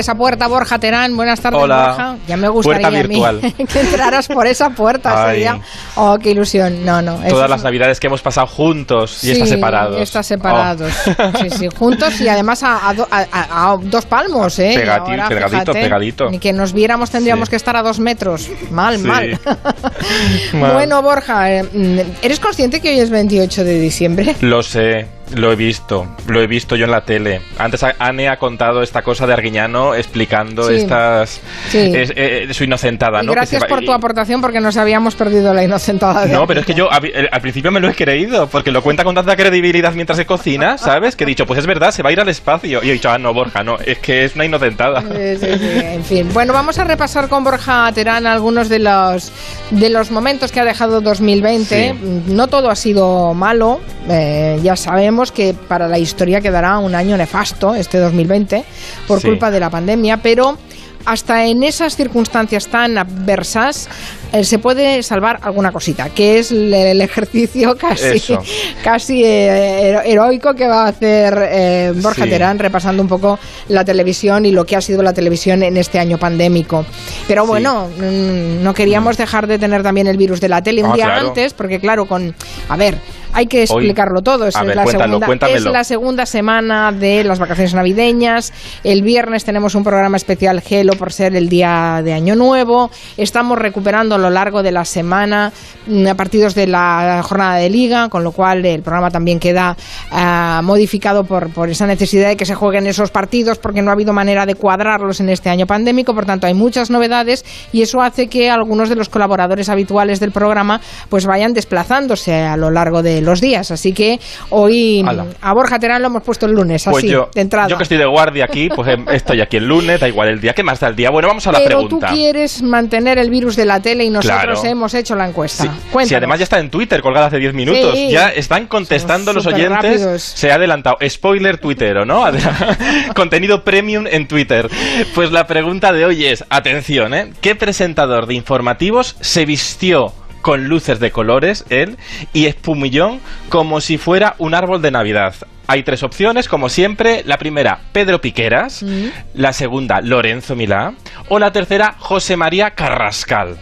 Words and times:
esa 0.00 0.14
puerta, 0.14 0.46
Borja 0.48 0.78
Terán. 0.78 1.16
Buenas 1.16 1.40
tardes, 1.40 1.60
Hola. 1.62 1.86
Borja. 1.88 2.16
Ya 2.26 2.36
me 2.36 2.48
gustaría 2.48 2.86
a 2.88 2.90
mí 2.90 3.22
que 3.72 3.80
entraras 3.80 4.26
por 4.28 4.46
esa 4.46 4.70
puerta. 4.70 5.26
Ay. 5.26 5.30
Sería... 5.36 5.60
Oh, 5.96 6.18
qué 6.18 6.30
ilusión. 6.32 6.84
No, 6.84 7.00
no. 7.02 7.16
Todas 7.28 7.44
es 7.44 7.50
las 7.50 7.62
navidades 7.62 8.00
que 8.00 8.06
hemos 8.08 8.22
pasado 8.22 8.46
juntos 8.46 9.22
y 9.24 9.30
estas 9.32 9.48
separados. 9.48 10.00
Estas 10.00 10.26
separados. 10.26 10.92
Sí, 11.40 11.50
sí, 11.50 11.68
juntos 11.78 12.20
y 12.20 12.28
además 12.28 12.62
a, 12.62 12.88
a 12.88 12.94
do- 12.94 13.06
a- 13.10 13.26
a- 13.30 13.72
a 13.72 13.76
dos 13.80 14.04
palmos, 14.06 14.58
¿eh? 14.58 14.74
Ahora, 14.90 15.04
pegadito, 15.28 15.48
fíjate, 15.48 15.72
pegadito. 15.72 16.30
Ni 16.30 16.38
que 16.38 16.52
nos 16.52 16.72
viéramos 16.72 17.10
tendríamos 17.10 17.48
Sí. 17.48 17.50
que 17.50 17.56
estar 17.56 17.76
a 17.76 17.82
dos 17.82 17.98
metros. 18.00 18.48
Mal, 18.70 18.98
Sí. 18.98 19.02
mal. 19.06 19.38
Mal. 20.54 20.72
Bueno, 20.72 21.02
Borja, 21.02 21.50
eh, 21.52 21.62
mm, 21.62 21.98
¿eres 22.22 22.40
consciente 22.40 22.80
que 22.80 22.90
hoy 22.90 23.00
es 23.00 23.10
28 23.10 23.64
de 23.64 23.78
diciembre? 23.80 24.36
Lo 24.40 24.62
sé, 24.62 25.06
lo 25.34 25.52
he 25.52 25.56
visto, 25.56 26.06
lo 26.26 26.40
he 26.42 26.46
visto 26.46 26.76
yo 26.76 26.84
en 26.86 26.90
la 26.90 27.02
tele. 27.04 27.40
Antes 27.58 27.82
a- 27.82 27.94
Ane 27.98 28.28
ha 28.28 28.36
contado 28.38 28.82
esta 28.82 29.02
cosa 29.02 29.26
de 29.26 29.32
Arguiñano 29.32 29.94
explicando 29.94 30.64
Sí. 30.68 30.74
estas 30.76 31.40
Sí. 31.68 31.78
es- 31.94 32.12
eh, 32.16 32.48
su 32.52 32.64
inocentada, 32.64 33.22
Y 33.22 33.26
¿no? 33.26 33.32
Que 33.32 33.36
gracias 33.36 33.62
se 33.62 33.68
por 33.68 33.80
tu 33.84 33.92
aportación 33.92 34.40
porque 34.40 34.60
nos 34.60 34.76
habíamos 34.76 35.14
perdido 35.14 35.54
la 35.54 35.62
inocentada 35.62 36.26
de 36.26 36.32
No, 36.32 36.46
pero 36.46 36.60
es 36.60 36.66
que 36.66 36.74
yo 36.74 36.88
al 36.90 37.40
principio 37.40 37.70
me 37.70 37.80
lo 37.80 37.88
he 37.88 37.94
creído, 37.94 38.46
porque 38.48 38.70
lo 38.70 38.82
cuenta 38.82 39.04
con 39.04 39.14
tanta 39.14 39.36
credibilidad 39.36 39.92
mientras 39.94 40.16
se 40.18 40.26
cocina, 40.26 40.78
¿sabes? 40.78 41.16
Que 41.16 41.24
he 41.24 41.26
dicho, 41.26 41.46
pues 41.46 41.58
es 41.60 41.66
verdad, 41.66 41.90
se 41.92 42.02
va 42.02 42.10
a 42.10 42.12
ir 42.12 42.20
al 42.20 42.28
espacio. 42.28 42.82
Y 42.82 42.90
he 42.90 42.92
dicho, 42.94 43.10
ah, 43.10 43.18
no, 43.18 43.32
Borja, 43.32 43.62
no, 43.62 43.78
es 43.78 43.98
que 43.98 44.24
es 44.24 44.34
una 44.34 44.44
inocentada. 44.44 45.02
Sí, 45.02 45.36
sí, 45.40 45.58
sí. 45.58 45.70
En 45.82 46.04
fin, 46.04 46.28
bueno, 46.32 46.52
vamos 46.52 46.78
a 46.78 46.84
repasar 46.84 47.28
con 47.28 47.44
Borja 47.44 47.90
Terán 47.92 48.26
algunos 48.26 48.68
de 48.68 48.78
los 48.80 49.32
de 49.70 49.90
los 49.90 50.10
momentos 50.10 50.50
que 50.52 50.60
ha 50.60 50.64
dejado 50.64 51.00
2020. 51.00 51.94
Sí. 51.94 52.22
No 52.26 52.48
todo 52.48 52.70
ha 52.70 52.76
sido 52.76 53.34
malo. 53.34 53.80
eh, 54.08 54.58
ya 54.62 54.76
sabemos 54.76 55.19
que 55.30 55.54
para 55.54 55.86
la 55.88 55.98
historia 55.98 56.40
quedará 56.40 56.78
un 56.78 56.94
año 56.94 57.16
nefasto 57.16 57.74
este 57.74 57.98
2020 57.98 58.64
por 59.06 59.20
Sí. 59.20 59.28
culpa 59.28 59.50
de 59.50 59.60
la 59.60 59.68
pandemia, 59.68 60.16
pero 60.18 60.56
hasta 61.04 61.44
en 61.46 61.62
esas 61.62 61.96
circunstancias 61.96 62.66
tan 62.68 62.96
adversas 62.98 63.88
eh, 64.32 64.44
se 64.44 64.58
puede 64.58 65.02
salvar 65.02 65.38
alguna 65.42 65.72
cosita, 65.72 66.08
que 66.10 66.38
es 66.38 66.50
el, 66.50 66.72
el 66.72 67.00
ejercicio 67.00 67.76
casi, 67.78 68.04
Eso. 68.16 68.42
casi 68.82 69.24
eh, 69.24 69.88
hero- 69.90 70.02
heroico 70.04 70.54
que 70.54 70.66
va 70.66 70.84
a 70.84 70.88
hacer 70.88 71.38
eh, 71.50 71.92
Borja 71.96 72.24
Sí. 72.24 72.30
Terán 72.30 72.58
repasando 72.58 73.02
un 73.02 73.08
poco 73.08 73.38
la 73.68 73.84
televisión 73.84 74.46
y 74.46 74.52
lo 74.52 74.64
que 74.64 74.76
ha 74.76 74.80
sido 74.80 75.02
la 75.02 75.12
televisión 75.12 75.62
en 75.62 75.76
este 75.76 75.98
año 75.98 76.18
pandémico. 76.18 76.84
Pero 77.26 77.42
Sí. 77.44 77.48
bueno, 77.48 77.88
mm, 77.98 78.62
no 78.62 78.74
queríamos 78.74 79.16
dejar 79.16 79.46
de 79.46 79.58
tener 79.58 79.82
también 79.82 80.06
el 80.06 80.16
virus 80.16 80.40
de 80.40 80.48
la 80.48 80.62
tele 80.62 80.82
un 80.84 80.92
Ah, 80.92 80.94
día 80.96 81.04
claro. 81.06 81.28
antes, 81.28 81.52
porque 81.54 81.80
claro, 81.80 82.06
con 82.06 82.34
a 82.68 82.76
ver, 82.76 82.98
hay 83.32 83.46
que 83.46 83.62
explicarlo 83.62 84.22
todo. 84.22 84.46
Es, 84.48 84.54
ver, 84.60 84.74
la 84.74 84.82
cuéntalo, 84.82 85.04
segunda, 85.06 85.26
cuéntamelo. 85.26 85.58
es 85.58 85.64
la 85.72 85.84
segunda 85.84 86.26
semana 86.26 86.90
de 86.92 87.22
las 87.24 87.38
vacaciones 87.38 87.74
navideñas. 87.74 88.52
El 88.82 89.02
viernes 89.02 89.44
tenemos 89.44 89.74
un 89.76 89.84
programa 89.84 90.16
especial 90.16 90.60
Gelo 90.60 90.94
por 90.94 91.12
ser 91.12 91.36
el 91.36 91.48
día 91.48 92.00
de 92.04 92.12
Año 92.12 92.34
Nuevo. 92.34 92.90
Estamos 93.16 93.56
recuperando 93.58 94.18
lo 94.20 94.30
largo 94.30 94.62
de 94.62 94.72
la 94.72 94.84
semana 94.84 95.52
mm, 95.86 96.06
a 96.06 96.14
partidos 96.14 96.54
de 96.54 96.66
la 96.66 97.22
jornada 97.24 97.56
de 97.56 97.70
liga, 97.70 98.08
con 98.08 98.22
lo 98.24 98.32
cual 98.32 98.64
el 98.64 98.82
programa 98.82 99.10
también 99.10 99.38
queda 99.40 99.76
ah, 100.10 100.60
modificado 100.62 101.24
por, 101.24 101.50
por 101.52 101.68
esa 101.70 101.86
necesidad 101.86 102.28
de 102.28 102.36
que 102.36 102.44
se 102.46 102.54
jueguen 102.54 102.86
esos 102.86 103.10
partidos, 103.10 103.58
porque 103.58 103.82
no 103.82 103.90
ha 103.90 103.94
habido 103.94 104.12
manera 104.12 104.46
de 104.46 104.54
cuadrarlos 104.54 105.20
en 105.20 105.28
este 105.30 105.48
año 105.50 105.66
pandémico. 105.66 106.14
Por 106.14 106.26
tanto, 106.26 106.46
hay 106.46 106.54
muchas 106.54 106.90
novedades 106.90 107.44
y 107.72 107.82
eso 107.82 108.00
hace 108.02 108.28
que 108.28 108.50
algunos 108.50 108.88
de 108.88 108.96
los 108.96 109.08
colaboradores 109.08 109.68
habituales 109.68 110.20
del 110.20 110.32
programa 110.32 110.80
pues 111.08 111.26
vayan 111.26 111.52
desplazándose 111.54 112.34
a 112.34 112.56
lo 112.56 112.70
largo 112.70 113.02
de 113.02 113.20
los 113.22 113.40
días. 113.40 113.70
Así 113.70 113.92
que 113.92 114.20
hoy 114.50 115.02
Ala. 115.06 115.26
a 115.40 115.52
Borja 115.54 115.78
Terán 115.78 116.02
lo 116.02 116.08
hemos 116.08 116.22
puesto 116.22 116.46
el 116.46 116.52
lunes, 116.52 116.84
Pues 116.84 116.98
así, 117.04 117.08
yo, 117.08 117.28
de 117.34 117.40
entrada. 117.40 117.68
yo 117.68 117.76
que 117.76 117.82
estoy 117.84 117.98
de 117.98 118.06
guardia 118.06 118.44
aquí, 118.44 118.68
pues 118.74 118.88
em, 118.88 119.08
estoy 119.08 119.40
aquí 119.40 119.56
el 119.56 119.66
lunes, 119.66 120.00
da 120.00 120.08
igual 120.08 120.28
el 120.28 120.40
día. 120.40 120.52
¿Qué 120.52 120.62
más 120.62 120.80
da 120.80 120.88
el 120.88 120.96
día? 120.96 121.10
Bueno, 121.10 121.28
vamos 121.28 121.46
a 121.46 121.52
la 121.52 121.58
Pero 121.58 121.78
pregunta. 121.80 122.08
tú 122.08 122.14
quieres 122.14 122.62
mantener 122.62 123.18
el 123.18 123.30
virus 123.30 123.56
de 123.56 123.64
la 123.64 123.80
tele 123.80 124.04
y 124.10 124.12
nosotros 124.12 124.60
Claro. 124.60 124.64
hemos 124.64 124.94
hecho 124.94 125.14
la 125.14 125.28
encuesta. 125.28 125.72
Sí, 126.04 126.14
además 126.14 126.38
ya 126.38 126.44
está 126.44 126.58
en 126.58 126.70
Twitter, 126.70 127.00
colgada 127.00 127.26
hace 127.26 127.38
10 127.38 127.54
minutos. 127.54 127.94
Sí. 127.94 128.10
Ya 128.10 128.28
están 128.30 128.66
contestando 128.66 129.32
Somos 129.32 129.46
los 129.46 129.54
oyentes. 129.54 130.22
Se 130.22 130.50
ha 130.50 130.56
adelantado. 130.56 130.96
Spoiler 131.08 131.58
tuitero, 131.58 132.04
¿no? 132.04 132.24
Adela- 132.24 132.76
Contenido 133.14 133.64
premium 133.64 134.06
en 134.06 134.26
Twitter. 134.28 134.68
Pues 135.14 135.32
la 135.32 135.46
pregunta 135.46 135.92
de 135.92 136.04
hoy 136.04 136.26
es, 136.26 136.44
atención, 136.50 137.14
¿eh? 137.14 137.32
¿Qué 137.40 137.54
presentador 137.54 138.26
de 138.26 138.34
informativos 138.34 139.16
se 139.20 139.44
vistió 139.46 140.12
con 140.42 140.68
luces 140.68 141.00
de 141.00 141.10
colores, 141.10 141.64
él, 141.68 141.98
y 142.32 142.46
espumillón 142.46 143.20
como 143.50 143.80
si 143.80 143.98
fuera 143.98 144.34
un 144.38 144.54
árbol 144.54 144.80
de 144.82 144.90
Navidad? 144.90 145.34
Hay 145.66 145.84
tres 145.84 146.02
opciones, 146.02 146.48
como 146.48 146.68
siempre. 146.68 147.22
La 147.26 147.38
primera, 147.38 147.78
Pedro 147.92 148.20
Piqueras. 148.20 148.82
Mm. 148.82 149.04
La 149.34 149.52
segunda, 149.52 150.00
Lorenzo 150.00 150.56
Milá. 150.56 150.94
O 151.28 151.38
la 151.38 151.52
tercera, 151.52 151.94
José 151.98 152.36
María 152.36 152.70
Carrascal. 152.70 153.56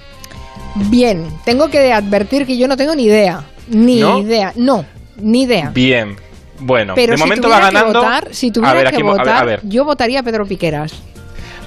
Bien, 0.75 1.27
tengo 1.45 1.69
que 1.69 1.93
advertir 1.93 2.47
que 2.47 2.57
yo 2.57 2.69
no 2.69 2.77
tengo 2.77 2.95
ni 2.95 3.05
idea. 3.05 3.43
Ni 3.69 4.01
¿No? 4.01 4.19
idea. 4.21 4.53
No, 4.57 4.85
ni 5.17 5.43
idea. 5.43 5.71
Bien. 5.75 6.17
Bueno, 6.61 6.95
Pero 6.97 7.13
de 7.13 7.19
si 7.19 7.23
momento 7.23 7.49
va 7.49 7.61
ganando. 7.61 7.93
que 7.93 7.99
votar, 7.99 8.29
si 8.33 8.51
tuviera 8.51 8.71
a 8.73 8.75
ver, 8.75 8.91
que 8.91 8.97
a 8.97 8.99
ver, 8.99 9.05
votar, 9.05 9.29
a 9.43 9.45
ver. 9.45 9.61
yo 9.63 9.85
votaría 9.85 10.21
a 10.21 10.23
Pedro 10.25 10.47
Piqueras. 10.47 10.93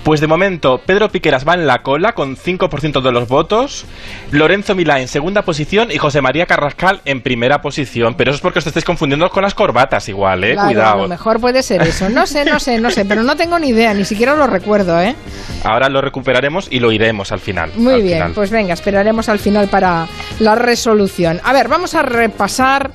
Pues 0.04 0.20
de 0.20 0.26
momento, 0.26 0.82
Pedro 0.84 1.10
Piqueras 1.10 1.48
va 1.48 1.54
en 1.54 1.68
la 1.68 1.84
cola 1.84 2.14
con 2.14 2.36
5% 2.36 3.02
de 3.02 3.12
los 3.12 3.28
votos, 3.28 3.86
Lorenzo 4.32 4.74
Milá 4.74 5.00
en 5.00 5.08
segunda 5.08 5.44
posición 5.44 5.92
y 5.92 6.00
José 6.00 6.22
María 6.22 6.48
Carrascal 6.48 7.02
en 7.06 7.22
primera 7.22 7.62
posición. 7.62 8.16
Pero 8.16 8.32
eso 8.32 8.38
es 8.38 8.42
porque 8.42 8.58
os 8.60 8.66
estáis 8.66 8.84
confundiendo 8.84 9.30
con 9.30 9.44
las 9.44 9.54
corbatas 9.54 10.10
igual, 10.10 10.44
eh. 10.44 10.54
Claro, 10.54 10.62
A 10.62 10.72
Cuidado. 10.72 11.02
lo 11.04 11.08
mejor 11.08 11.40
puede 11.40 11.62
ser 11.62 11.84
eso. 11.84 12.10
No 12.10 12.26
sé, 12.26 12.44
no 12.46 12.60
sé, 12.60 12.80
no 12.80 12.90
sé, 12.90 13.06
pero 13.06 13.22
no 13.22 13.36
tengo 13.36 13.60
ni 13.60 13.68
idea, 13.70 13.94
ni 13.94 14.04
siquiera 14.04 14.36
lo 14.36 14.48
recuerdo, 14.48 15.00
¿eh? 15.00 15.16
Ahora 15.64 15.88
lo 15.88 16.02
recuperaremos 16.02 16.68
y 16.72 16.80
lo 16.80 16.92
iremos 16.92 17.32
al 17.32 17.40
final. 17.40 17.70
Muy 17.76 17.94
al 17.94 18.02
bien, 18.02 18.18
final. 18.18 18.32
pues 18.34 18.50
venga, 18.50 18.74
esperaremos 18.74 19.30
al 19.30 19.38
final 19.38 19.68
para 19.68 20.08
la 20.40 20.56
resolución. 20.56 21.40
A 21.44 21.54
ver, 21.54 21.68
vamos 21.68 21.94
a 21.94 22.02
repasar. 22.02 22.90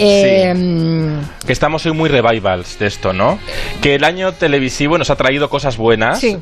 Eh, 0.00 1.20
Que 1.46 1.52
estamos 1.52 1.84
hoy 1.86 1.92
muy 1.92 2.08
revivals 2.08 2.78
de 2.78 2.86
esto, 2.86 3.12
¿no? 3.12 3.38
Que 3.80 3.94
el 3.94 4.04
año 4.04 4.32
televisivo 4.32 4.98
nos 4.98 5.10
ha 5.10 5.16
traído 5.16 5.48
cosas 5.48 5.76
buenas. 5.76 6.20
Sí, 6.20 6.38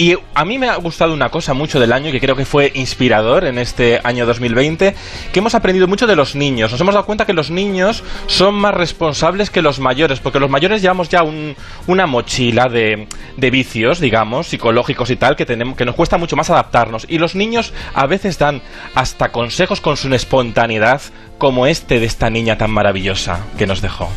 Y 0.00 0.14
a 0.32 0.44
mí 0.44 0.58
me 0.58 0.68
ha 0.68 0.76
gustado 0.76 1.12
una 1.12 1.28
cosa 1.28 1.54
mucho 1.54 1.80
del 1.80 1.92
año 1.92 2.12
que 2.12 2.20
creo 2.20 2.36
que 2.36 2.44
fue 2.44 2.70
inspirador 2.76 3.44
en 3.44 3.58
este 3.58 4.00
año 4.04 4.26
2020, 4.26 4.94
que 5.32 5.38
hemos 5.40 5.56
aprendido 5.56 5.88
mucho 5.88 6.06
de 6.06 6.14
los 6.14 6.36
niños. 6.36 6.70
Nos 6.70 6.80
hemos 6.80 6.94
dado 6.94 7.04
cuenta 7.04 7.26
que 7.26 7.32
los 7.32 7.50
niños 7.50 8.04
son 8.28 8.54
más 8.54 8.74
responsables 8.74 9.50
que 9.50 9.60
los 9.60 9.80
mayores, 9.80 10.20
porque 10.20 10.38
los 10.38 10.50
mayores 10.50 10.82
llevamos 10.82 11.08
ya 11.08 11.24
un- 11.24 11.56
una 11.88 12.06
mochila 12.06 12.68
de, 12.68 13.08
de 13.36 13.50
vicios, 13.50 13.98
digamos, 13.98 14.46
psicológicos 14.46 15.10
y 15.10 15.16
tal, 15.16 15.34
que, 15.34 15.44
tenemos, 15.46 15.76
que 15.76 15.84
nos 15.84 15.96
cuesta 15.96 16.16
mucho 16.16 16.36
más 16.36 16.48
adaptarnos. 16.48 17.04
Y 17.08 17.18
los 17.18 17.34
niños 17.34 17.72
a 17.92 18.06
veces 18.06 18.38
dan 18.38 18.62
hasta 18.94 19.32
consejos 19.32 19.80
con 19.80 19.96
su 19.96 20.14
espontaneidad, 20.14 21.02
como 21.38 21.66
este 21.66 21.98
de 21.98 22.06
esta 22.06 22.30
niña 22.30 22.56
tan 22.56 22.70
maravillosa 22.70 23.46
que 23.58 23.66
nos 23.66 23.82
dejó. 23.82 24.08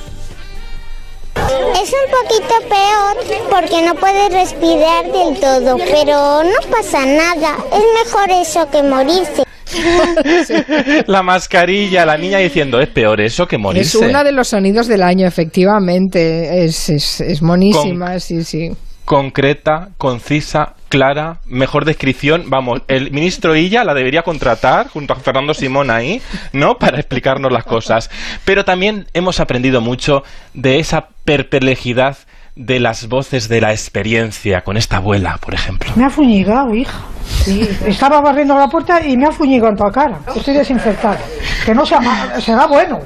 Es 1.35 1.93
un 1.93 2.11
poquito 2.11 2.55
peor 2.69 3.49
porque 3.49 3.81
no 3.85 3.95
puedes 3.95 4.31
respirar 4.31 5.05
del 5.05 5.39
todo, 5.39 5.77
pero 5.77 6.43
no 6.43 6.69
pasa 6.69 7.05
nada. 7.05 7.57
Es 7.71 8.05
mejor 8.05 8.29
eso 8.29 8.69
que 8.69 8.83
morirse. 8.83 9.43
La 11.07 11.23
mascarilla, 11.23 12.05
la 12.05 12.17
niña 12.17 12.39
diciendo, 12.39 12.79
es 12.81 12.89
peor 12.89 13.21
eso 13.21 13.47
que 13.47 13.55
es 13.55 13.61
morirse. 13.61 13.97
uno 13.99 14.23
de 14.23 14.33
los 14.33 14.49
sonidos 14.49 14.87
del 14.87 15.01
año, 15.01 15.25
efectivamente. 15.25 16.65
Es, 16.65 16.89
es, 16.89 17.21
es 17.21 17.41
monísima, 17.41 18.19
sí, 18.19 18.43
sí. 18.43 18.71
Concreta, 19.11 19.89
concisa, 19.97 20.75
clara, 20.87 21.39
mejor 21.45 21.83
descripción. 21.83 22.45
Vamos, 22.49 22.83
el 22.87 23.11
ministro 23.11 23.57
Illa 23.57 23.83
la 23.83 23.93
debería 23.93 24.21
contratar 24.21 24.87
junto 24.87 25.11
a 25.11 25.17
Fernando 25.17 25.53
Simón 25.53 25.91
ahí, 25.91 26.21
¿no? 26.53 26.75
Para 26.79 26.97
explicarnos 26.97 27.51
las 27.51 27.65
cosas. 27.65 28.09
Pero 28.45 28.63
también 28.63 29.07
hemos 29.13 29.41
aprendido 29.41 29.81
mucho 29.81 30.23
de 30.53 30.79
esa 30.79 31.09
perplejidad 31.25 32.19
de 32.55 32.79
las 32.79 33.09
voces 33.09 33.49
de 33.49 33.59
la 33.59 33.71
experiencia 33.73 34.61
con 34.61 34.77
esta 34.77 34.97
abuela, 34.97 35.37
por 35.41 35.55
ejemplo. 35.55 35.91
Me 35.97 36.05
ha 36.05 36.09
fuñigado, 36.09 36.73
hija. 36.73 37.01
Sí, 37.25 37.67
estaba 37.85 38.21
barriendo 38.21 38.57
la 38.57 38.69
puerta 38.69 39.05
y 39.05 39.17
me 39.17 39.27
ha 39.27 39.31
fuñigado 39.33 39.71
en 39.71 39.75
toda 39.75 39.91
cara. 39.91 40.19
Estoy 40.33 40.53
desinfectado. 40.53 41.17
Que 41.65 41.75
no 41.75 41.85
sea 41.85 41.99
mal, 41.99 42.41
será 42.41 42.65
bueno. 42.65 42.97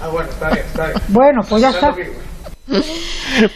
Ah, 0.00 0.06
bueno, 0.06 0.30
está 0.30 0.50
bien, 0.50 0.66
está 0.66 0.86
bien. 0.86 0.98
Bueno, 1.08 1.40
pues 1.48 1.62
ya 1.62 1.70
está. 1.70 1.92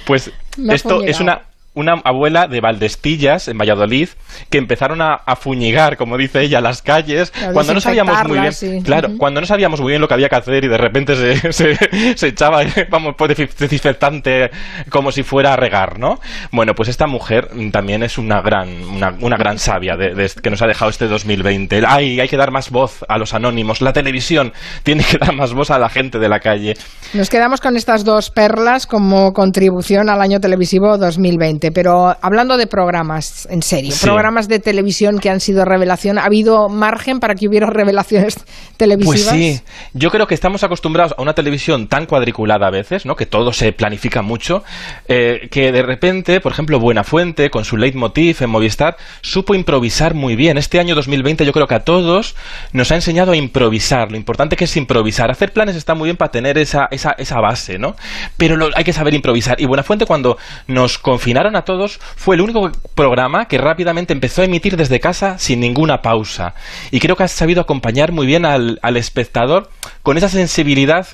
Pues 0.04 0.32
esto 0.68 1.02
es 1.04 1.20
una, 1.20 1.40
una 1.76 1.92
abuela 2.04 2.48
de 2.48 2.60
Valdestillas, 2.60 3.46
en 3.48 3.56
Valladolid, 3.58 4.08
que 4.50 4.58
empezaron 4.58 5.00
a, 5.02 5.14
a 5.14 5.36
fuñigar, 5.36 5.96
como 5.96 6.16
dice 6.16 6.40
ella, 6.40 6.60
las 6.60 6.82
calles, 6.82 7.32
A 7.46 7.52
cuando 7.52 7.74
no 7.74 7.80
sabíamos 7.80 8.16
muy 8.26 8.40
bien, 8.40 8.52
sí. 8.52 8.80
claro, 8.82 9.10
cuando 9.18 9.40
no 9.40 9.46
sabíamos 9.46 9.80
muy 9.80 9.90
bien 9.92 10.00
lo 10.00 10.08
que 10.08 10.14
había 10.14 10.28
que 10.28 10.36
hacer 10.36 10.64
y 10.64 10.68
de 10.68 10.78
repente 10.78 11.14
se, 11.14 11.52
se, 11.52 12.16
se 12.16 12.26
echaba, 12.28 12.62
vamos, 12.90 13.14
pues 13.16 13.30
defi- 13.36 13.54
desinfectante 13.56 14.50
como 14.90 15.12
si 15.12 15.22
fuera 15.22 15.52
a 15.52 15.56
regar, 15.56 15.98
¿no? 15.98 16.18
Bueno, 16.50 16.72
pues 16.74 16.88
esta 16.88 17.06
mujer 17.06 17.50
también 17.70 18.02
es 18.02 18.18
una 18.18 18.40
gran, 18.40 18.68
una, 18.84 19.14
una 19.20 19.36
gran 19.36 19.58
sabia 19.58 19.96
de, 19.96 20.14
de- 20.14 20.30
que 20.42 20.50
nos 20.50 20.62
ha 20.62 20.66
dejado 20.66 20.90
este 20.90 21.06
2020. 21.06 21.82
Ay, 21.86 22.18
hay 22.20 22.28
que 22.28 22.36
dar 22.36 22.50
más 22.50 22.70
voz 22.70 23.04
a 23.08 23.18
los 23.18 23.34
anónimos. 23.34 23.80
La 23.82 23.92
televisión 23.92 24.52
tiene 24.82 25.04
que 25.04 25.18
dar 25.18 25.34
más 25.34 25.52
voz 25.52 25.70
a 25.70 25.78
la 25.78 25.88
gente 25.88 26.18
de 26.18 26.28
la 26.28 26.40
calle. 26.40 26.74
Nos 27.14 27.28
quedamos 27.28 27.60
con 27.60 27.76
estas 27.76 28.04
dos 28.04 28.30
perlas 28.30 28.86
como 28.86 29.32
contribución 29.32 30.08
al 30.08 30.20
año 30.22 30.40
televisivo 30.40 30.96
2020. 30.98 31.65
2020, 31.70 31.72
pero 31.72 32.16
hablando 32.20 32.56
de 32.56 32.66
programas, 32.66 33.46
en 33.50 33.62
serio, 33.62 33.92
Sí. 33.92 34.04
programas 34.04 34.48
de 34.48 34.58
televisión 34.58 35.18
que 35.18 35.30
han 35.30 35.40
sido 35.40 35.64
revelación, 35.64 36.18
¿ha 36.18 36.24
habido 36.24 36.68
margen 36.68 37.20
para 37.20 37.34
que 37.34 37.48
hubiera 37.48 37.66
revelaciones 37.70 38.36
televisivas? 38.76 39.28
Pues 39.28 39.30
sí, 39.30 39.60
yo 39.94 40.10
creo 40.10 40.26
que 40.26 40.34
estamos 40.34 40.62
acostumbrados 40.64 41.14
a 41.16 41.22
una 41.22 41.34
televisión 41.34 41.86
tan 41.88 42.06
cuadriculada 42.06 42.66
a 42.66 42.70
veces, 42.70 43.06
¿no? 43.06 43.16
Que 43.16 43.26
todo 43.26 43.52
se 43.52 43.72
planifica 43.72 44.22
mucho, 44.22 44.62
eh, 45.08 45.48
que 45.50 45.72
de 45.72 45.82
repente, 45.82 46.40
por 46.40 46.52
ejemplo, 46.52 46.78
Buenafuente, 46.78 47.50
con 47.50 47.64
su 47.64 47.76
leitmotiv 47.76 48.38
en 48.42 48.50
Movistar, 48.50 48.96
supo 49.22 49.54
improvisar 49.54 50.14
muy 50.14 50.36
bien. 50.36 50.58
Este 50.58 50.78
año 50.80 50.94
2020 50.94 51.44
yo 51.44 51.52
creo 51.52 51.66
que 51.66 51.74
a 51.74 51.80
todos 51.84 52.36
nos 52.72 52.90
ha 52.92 52.94
enseñado 52.94 53.32
a 53.32 53.36
improvisar, 53.36 54.10
lo 54.10 54.16
importante 54.16 54.56
que 54.56 54.64
es 54.64 54.76
improvisar. 54.76 55.30
Hacer 55.30 55.52
planes 55.52 55.76
está 55.76 55.94
muy 55.94 56.06
bien 56.06 56.16
para 56.16 56.30
tener 56.30 56.58
esa, 56.58 56.88
esa, 56.90 57.12
esa 57.18 57.40
base, 57.40 57.78
¿no? 57.78 57.96
Pero 58.36 58.56
lo- 58.56 58.70
hay 58.74 58.84
que 58.84 58.92
saber 58.92 59.14
improvisar. 59.14 59.60
Y 59.60 59.66
Buenafuente, 59.66 60.06
cuando 60.06 60.36
nos 60.66 60.98
confinaron 60.98 61.55
a 61.56 61.64
todos, 61.64 61.98
fue 62.16 62.36
el 62.36 62.42
único 62.42 62.70
programa 62.94 63.46
que 63.46 63.58
rápidamente 63.58 64.12
empezó 64.12 64.42
a 64.42 64.44
emitir 64.44 64.76
desde 64.76 65.00
casa 65.00 65.38
sin 65.38 65.60
ninguna 65.60 66.02
pausa. 66.02 66.54
Y 66.90 67.00
creo 67.00 67.16
que 67.16 67.24
ha 67.24 67.28
sabido 67.28 67.60
acompañar 67.60 68.12
muy 68.12 68.26
bien 68.26 68.44
al, 68.44 68.78
al 68.82 68.96
espectador 68.96 69.70
con 70.02 70.16
esa 70.16 70.28
sensibilidad 70.28 71.06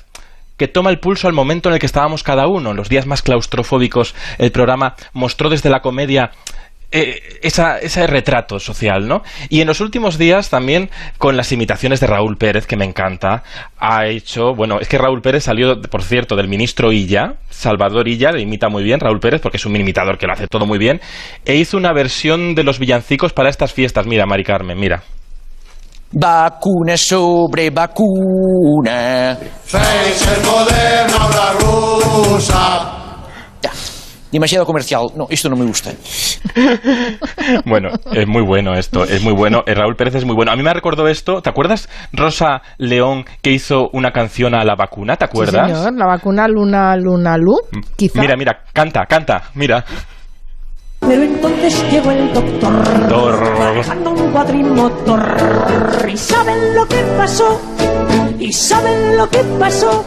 que 0.57 0.67
toma 0.67 0.91
el 0.91 0.99
pulso 0.99 1.27
al 1.27 1.33
momento 1.33 1.69
en 1.69 1.73
el 1.73 1.79
que 1.79 1.85
estábamos 1.85 2.23
cada 2.23 2.47
uno. 2.47 2.71
En 2.71 2.77
los 2.77 2.89
días 2.89 3.07
más 3.07 3.21
claustrofóbicos, 3.21 4.13
el 4.37 4.51
programa 4.51 4.95
mostró 5.13 5.49
desde 5.49 5.69
la 5.69 5.81
comedia 5.81 6.31
eh, 6.93 7.39
esa- 7.41 7.79
ese 7.79 8.07
retrato 8.07 8.59
social, 8.59 9.07
¿no? 9.07 9.23
Y 9.49 9.61
en 9.61 9.67
los 9.67 9.81
últimos 9.81 10.17
días 10.17 10.49
también 10.49 10.89
con 11.17 11.35
las 11.35 11.51
imitaciones 11.51 11.99
de 11.99 12.07
Raúl 12.07 12.37
Pérez, 12.37 12.67
que 12.67 12.77
me 12.77 12.85
encanta, 12.85 13.43
ha 13.79 14.05
hecho, 14.05 14.53
bueno, 14.55 14.79
es 14.79 14.87
que 14.87 14.97
Raúl 14.97 15.21
Pérez 15.21 15.43
salió, 15.43 15.81
por 15.81 16.03
cierto, 16.03 16.35
del 16.35 16.47
ministro 16.47 16.91
Illa, 16.91 17.33
Salvador 17.49 18.07
Illa, 18.07 18.31
le 18.31 18.41
imita 18.41 18.69
muy 18.69 18.83
bien 18.83 18.99
Raúl 18.99 19.19
Pérez, 19.19 19.41
porque 19.41 19.57
es 19.57 19.65
un 19.65 19.75
imitador 19.75 20.17
que 20.17 20.27
lo 20.27 20.33
hace 20.33 20.47
todo 20.47 20.65
muy 20.65 20.77
bien, 20.77 21.01
e 21.45 21.55
hizo 21.55 21.77
una 21.77 21.91
versión 21.93 22.55
de 22.55 22.63
los 22.63 22.77
villancicos 22.79 23.33
para 23.33 23.49
estas 23.49 23.73
fiestas. 23.73 24.05
Mira, 24.05 24.25
Mari 24.25 24.43
Carmen, 24.43 24.79
mira. 24.79 25.01
Vacuna 26.15 26.95
sobre 26.95 27.71
vacuna. 27.71 29.35
Demasiado 34.33 34.65
comercial. 34.65 35.03
No, 35.15 35.27
esto 35.29 35.47
no 35.49 35.55
me 35.55 35.65
gusta. 35.65 35.91
Bueno, 37.65 37.89
es 38.11 38.27
muy 38.27 38.41
bueno 38.43 38.73
esto, 38.73 39.03
es 39.03 39.21
muy 39.23 39.33
bueno. 39.33 39.63
Eh, 39.65 39.73
Raúl 39.73 39.95
Pérez 39.95 40.15
es 40.15 40.25
muy 40.25 40.35
bueno. 40.35 40.51
A 40.51 40.55
mí 40.55 40.63
me 40.63 40.73
recordó 40.73 41.07
esto. 41.07 41.41
¿Te 41.41 41.49
acuerdas 41.49 41.87
Rosa 42.11 42.61
León 42.77 43.25
que 43.41 43.51
hizo 43.51 43.89
una 43.93 44.11
canción 44.11 44.53
a 44.55 44.63
la 44.63 44.75
vacuna? 44.75 45.15
¿Te 45.15 45.25
Sí, 45.25 45.29
acuerdas? 45.29 45.67
señor, 45.77 45.93
la 45.97 46.05
vacuna 46.07 46.47
Luna 46.47 46.95
Luna 46.95 47.37
Lu, 47.37 47.55
quizá. 47.95 48.19
Mira, 48.21 48.35
mira, 48.35 48.63
canta, 48.73 49.05
canta, 49.07 49.43
mira. 49.55 49.83
Pero 50.99 51.21
entonces 51.21 51.91
llegó 51.91 52.11
el 52.11 52.33
doctor 52.33 53.59
manejando 53.59 54.11
un 54.11 54.31
cuadrimotor. 54.31 55.37
¿Y 56.11 56.17
saben 56.17 56.75
lo 56.75 56.87
que 56.87 57.01
pasó? 57.17 57.61
¿Y 58.39 58.51
saben 58.53 59.17
lo 59.17 59.29
que 59.29 59.43
pasó? 59.59 60.05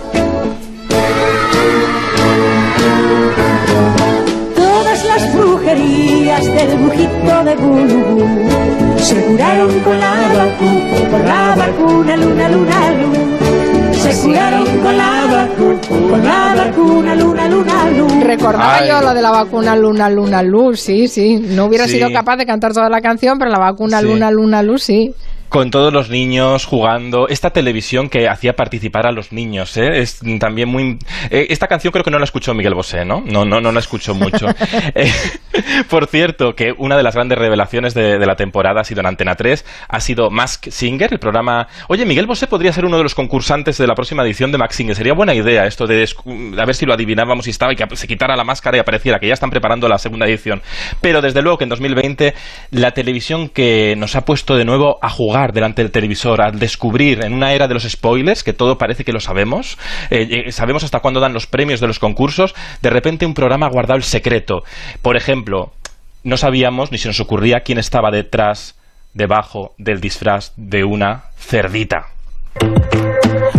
Las 5.17 5.35
brujerías 5.35 6.45
del 6.45 6.79
brujito 6.79 7.45
de 7.45 7.55
Gulugú 7.57 8.27
se 8.99 9.15
curaron 9.25 9.81
con 9.81 9.99
la 10.01 10.11
vacuna, 10.11 11.11
con 11.11 11.25
la 11.25 11.55
vacuna 11.57 12.17
Luna 12.17 12.49
Luna 12.49 12.91
Lu. 12.91 13.93
Se 13.93 14.21
curaron 14.27 14.65
con 14.81 14.97
la 14.97 15.27
vacuna, 15.27 15.79
con 16.11 16.25
la 16.25 16.55
vacuna 16.57 17.15
Luna 17.15 17.49
Luna 17.49 17.91
Lu. 17.97 18.09
Recordaba 18.25 18.77
Ay. 18.79 18.89
yo 18.89 19.01
lo 19.01 19.15
de 19.15 19.23
la 19.23 19.31
vacuna 19.31 19.77
Luna 19.77 20.11
Luna 20.11 20.43
Lu, 20.43 20.75
sí, 20.77 21.09
sí. 21.09 21.39
No 21.39 21.67
hubiera 21.67 21.87
Sí. 21.87 21.93
sido 21.93 22.13
capaz 22.13 22.37
de 22.37 22.47
cantar 22.47 22.73
toda 22.73 22.89
la 22.89 23.01
canción, 23.01 23.39
pero 23.39 23.51
la 23.51 23.59
vacuna 23.59 24.01
Sí. 24.01 24.07
Luna 24.07 24.31
Luna 24.31 24.63
Lu, 24.63 24.79
sí. 24.79 25.15
Con 25.49 25.71
todos 25.71 25.93
los 25.93 26.11
niños 26.11 26.65
jugando. 26.65 27.29
Esta 27.29 27.51
televisión 27.51 28.09
que 28.09 28.29
hacía 28.29 28.55
participar 28.55 29.07
a 29.07 29.13
los 29.13 29.33
niños, 29.33 29.77
¿eh? 29.77 30.01
Es 30.01 30.21
también 30.41 30.69
muy... 30.69 30.99
eh, 31.31 31.47
esta 31.51 31.67
canción 31.67 31.93
creo 31.93 32.05
que 32.05 32.11
no 32.11 32.19
la 32.19 32.25
escuchó 32.25 32.53
Miguel 32.53 32.75
Bosé, 32.75 33.05
¿no? 33.05 33.23
No, 33.25 33.45
no, 33.45 33.61
no 33.61 33.73
la 33.73 33.81
escuchó 33.81 34.15
mucho. 34.15 34.47
Eh, 34.95 35.11
por 35.89 36.07
cierto, 36.07 36.55
que 36.55 36.73
una 36.77 36.97
de 36.97 37.03
las 37.03 37.15
grandes 37.15 37.39
revelaciones 37.39 37.93
de, 37.95 38.19
de 38.19 38.27
la 38.27 38.35
temporada 38.35 38.81
ha 38.81 38.85
sido 38.85 39.01
en 39.01 39.07
Antena 39.07 39.35
3, 39.35 39.65
ha 39.89 40.01
sido 40.01 40.31
Mask 40.31 40.69
Singer, 40.71 41.13
el 41.13 41.19
programa... 41.19 41.67
Oye, 41.89 42.07
Miguel 42.07 42.27
Bosé 42.27 42.47
podría 42.47 42.73
ser 42.73 42.85
uno 42.85 42.97
de 42.97 43.03
los 43.03 43.15
concursantes 43.15 43.77
de 43.79 43.87
la 43.87 43.95
próxima 43.95 44.23
edición 44.23 44.53
de 44.53 44.59
Mask 44.59 44.73
Singer. 44.73 44.95
Sería 44.95 45.15
buena 45.15 45.35
idea 45.35 45.67
esto 45.67 45.87
de 45.87 46.07
a 46.59 46.65
ver 46.65 46.75
si 46.75 46.87
lo 46.87 46.95
adivinábamos 46.95 47.47
y 47.47 47.51
estaba 47.51 47.73
y 47.73 47.77
que 47.77 47.85
se 47.97 48.07
quitara 48.07 48.37
la 48.37 48.45
máscara 48.45 48.77
y 48.77 48.81
apareciera, 48.81 49.19
que 49.19 49.29
ya 49.29 49.35
están 49.35 49.51
preparando 49.51 49.89
la 49.89 49.99
segunda 49.99 50.27
edición. 50.27 50.63
Pero 51.01 51.21
desde 51.21 51.43
luego 51.43 51.59
que 51.59 51.65
en 51.65 51.71
2020 51.71 52.35
la 52.71 52.93
televisión 52.93 53.49
que 53.49 53.95
nos 53.97 54.17
ha 54.17 54.23
puesto 54.23 54.57
de 54.57 54.65
nuevo 54.65 54.99
a 55.03 55.09
jugar 55.11 55.36
delante 55.53 55.83
del 55.83 55.91
televisor, 55.91 56.41
a 56.43 56.51
descubrir 56.51 57.25
en 57.25 57.33
una 57.33 57.53
era 57.53 57.69
de 57.69 57.75
los 57.75 57.85
spoilers, 57.85 58.43
que 58.43 58.53
todo 58.53 58.79
parece 58.79 59.05
que 59.05 59.13
lo 59.13 59.21
sabemos, 59.21 59.79
eh, 60.11 60.45
eh, 60.47 60.53
sabemos 60.53 60.85
hasta 60.85 61.01
cuándo 61.01 61.21
dan 61.21 61.33
los 61.33 61.47
premios 61.47 61.81
de 61.81 61.87
los 61.87 61.99
concursos, 61.99 62.55
de 62.83 62.91
repente 62.91 63.27
un 63.27 63.35
programa 63.35 63.67
ha 63.67 63.71
guardado 63.71 63.99
el 63.99 64.03
secreto. 64.03 64.63
Por 65.03 65.17
ejemplo, 65.17 65.73
no 66.25 66.37
sabíamos 66.37 66.91
ni 66.91 66.99
se 66.99 67.09
nos 67.09 67.21
ocurría 67.21 67.61
quién 67.61 67.79
estaba 67.79 68.11
detrás, 68.11 68.77
debajo 69.15 69.75
del 69.79 70.01
disfraz 70.01 70.53
de 70.57 70.85
una 70.85 71.25
cerdita. 71.37 72.07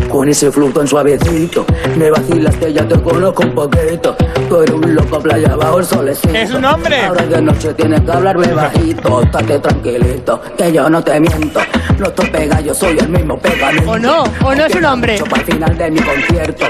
Con 0.10 0.30
ese 0.30 0.52
flow 0.52 0.72
tan 0.72 0.88
suavecito 0.88 1.66
Me 1.98 2.10
vacilaste, 2.10 2.74
ya 2.74 2.88
te 2.88 3.00
conozco 3.00 3.44
un 3.44 3.54
poquito 3.54 4.16
Tú 4.48 4.62
eres 4.62 4.76
un 4.76 4.96
loco 4.96 5.20
playa 5.20 5.56
bajo 5.56 5.80
el 5.80 5.86
solecito 5.86 6.34
¡Es 6.34 6.52
un 6.52 6.64
hombre! 6.64 7.02
Ahora 7.02 7.26
de 7.26 7.42
noche 7.42 7.74
tienes 7.74 8.02
que 8.02 8.12
hablarme 8.12 8.48
bajito 8.54 9.22
Estate 9.22 9.60
tranquilito, 9.60 10.42
que 10.58 10.72
yo 10.72 10.90
no 10.90 11.04
te 11.04 11.20
miento 11.20 11.60
No 12.00 12.06
estoy 12.08 12.30
pega, 12.30 12.62
yo 12.62 12.74
soy 12.74 12.98
el 12.98 13.10
mismo 13.10 13.38
pegamento 13.38 13.92
¿O 13.92 14.00
no? 14.00 14.24
¿O 14.46 14.56
no 14.56 14.66
es 14.66 14.76
un 14.76 14.86
hombre? 14.86 15.20
Para 15.30 15.42
el 15.42 15.54
final 15.54 15.78
de 15.78 15.92
mi 15.92 16.00
concierto 16.00 16.66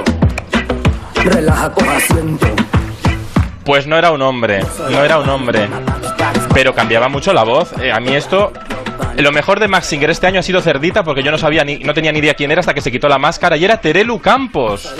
Relaja 1.23 1.71
con 1.71 1.87
asiento 1.89 2.47
Pues 3.63 3.85
no 3.85 3.97
era 3.97 4.11
un 4.11 4.21
hombre, 4.21 4.61
no 4.89 5.03
era 5.03 5.19
un 5.19 5.29
hombre, 5.29 5.67
pero 6.53 6.73
cambiaba 6.73 7.09
mucho 7.09 7.33
la 7.33 7.43
voz. 7.43 7.73
Eh, 7.81 7.91
a 7.91 7.99
mí 7.99 8.15
esto, 8.15 8.53
lo 9.17 9.31
mejor 9.31 9.59
de 9.59 9.67
Max 9.67 9.87
Singer 9.87 10.09
este 10.09 10.27
año 10.27 10.39
ha 10.39 10.43
sido 10.43 10.61
Cerdita, 10.61 11.03
porque 11.03 11.23
yo 11.23 11.31
no 11.31 11.37
sabía 11.37 11.63
ni, 11.63 11.77
no 11.79 11.93
tenía 11.93 12.11
ni 12.11 12.19
idea 12.19 12.33
quién 12.33 12.51
era 12.51 12.59
hasta 12.59 12.73
que 12.73 12.81
se 12.81 12.91
quitó 12.91 13.07
la 13.07 13.17
máscara 13.17 13.57
y 13.57 13.65
era 13.65 13.79
Terelu 13.81 14.19
Campos, 14.19 14.93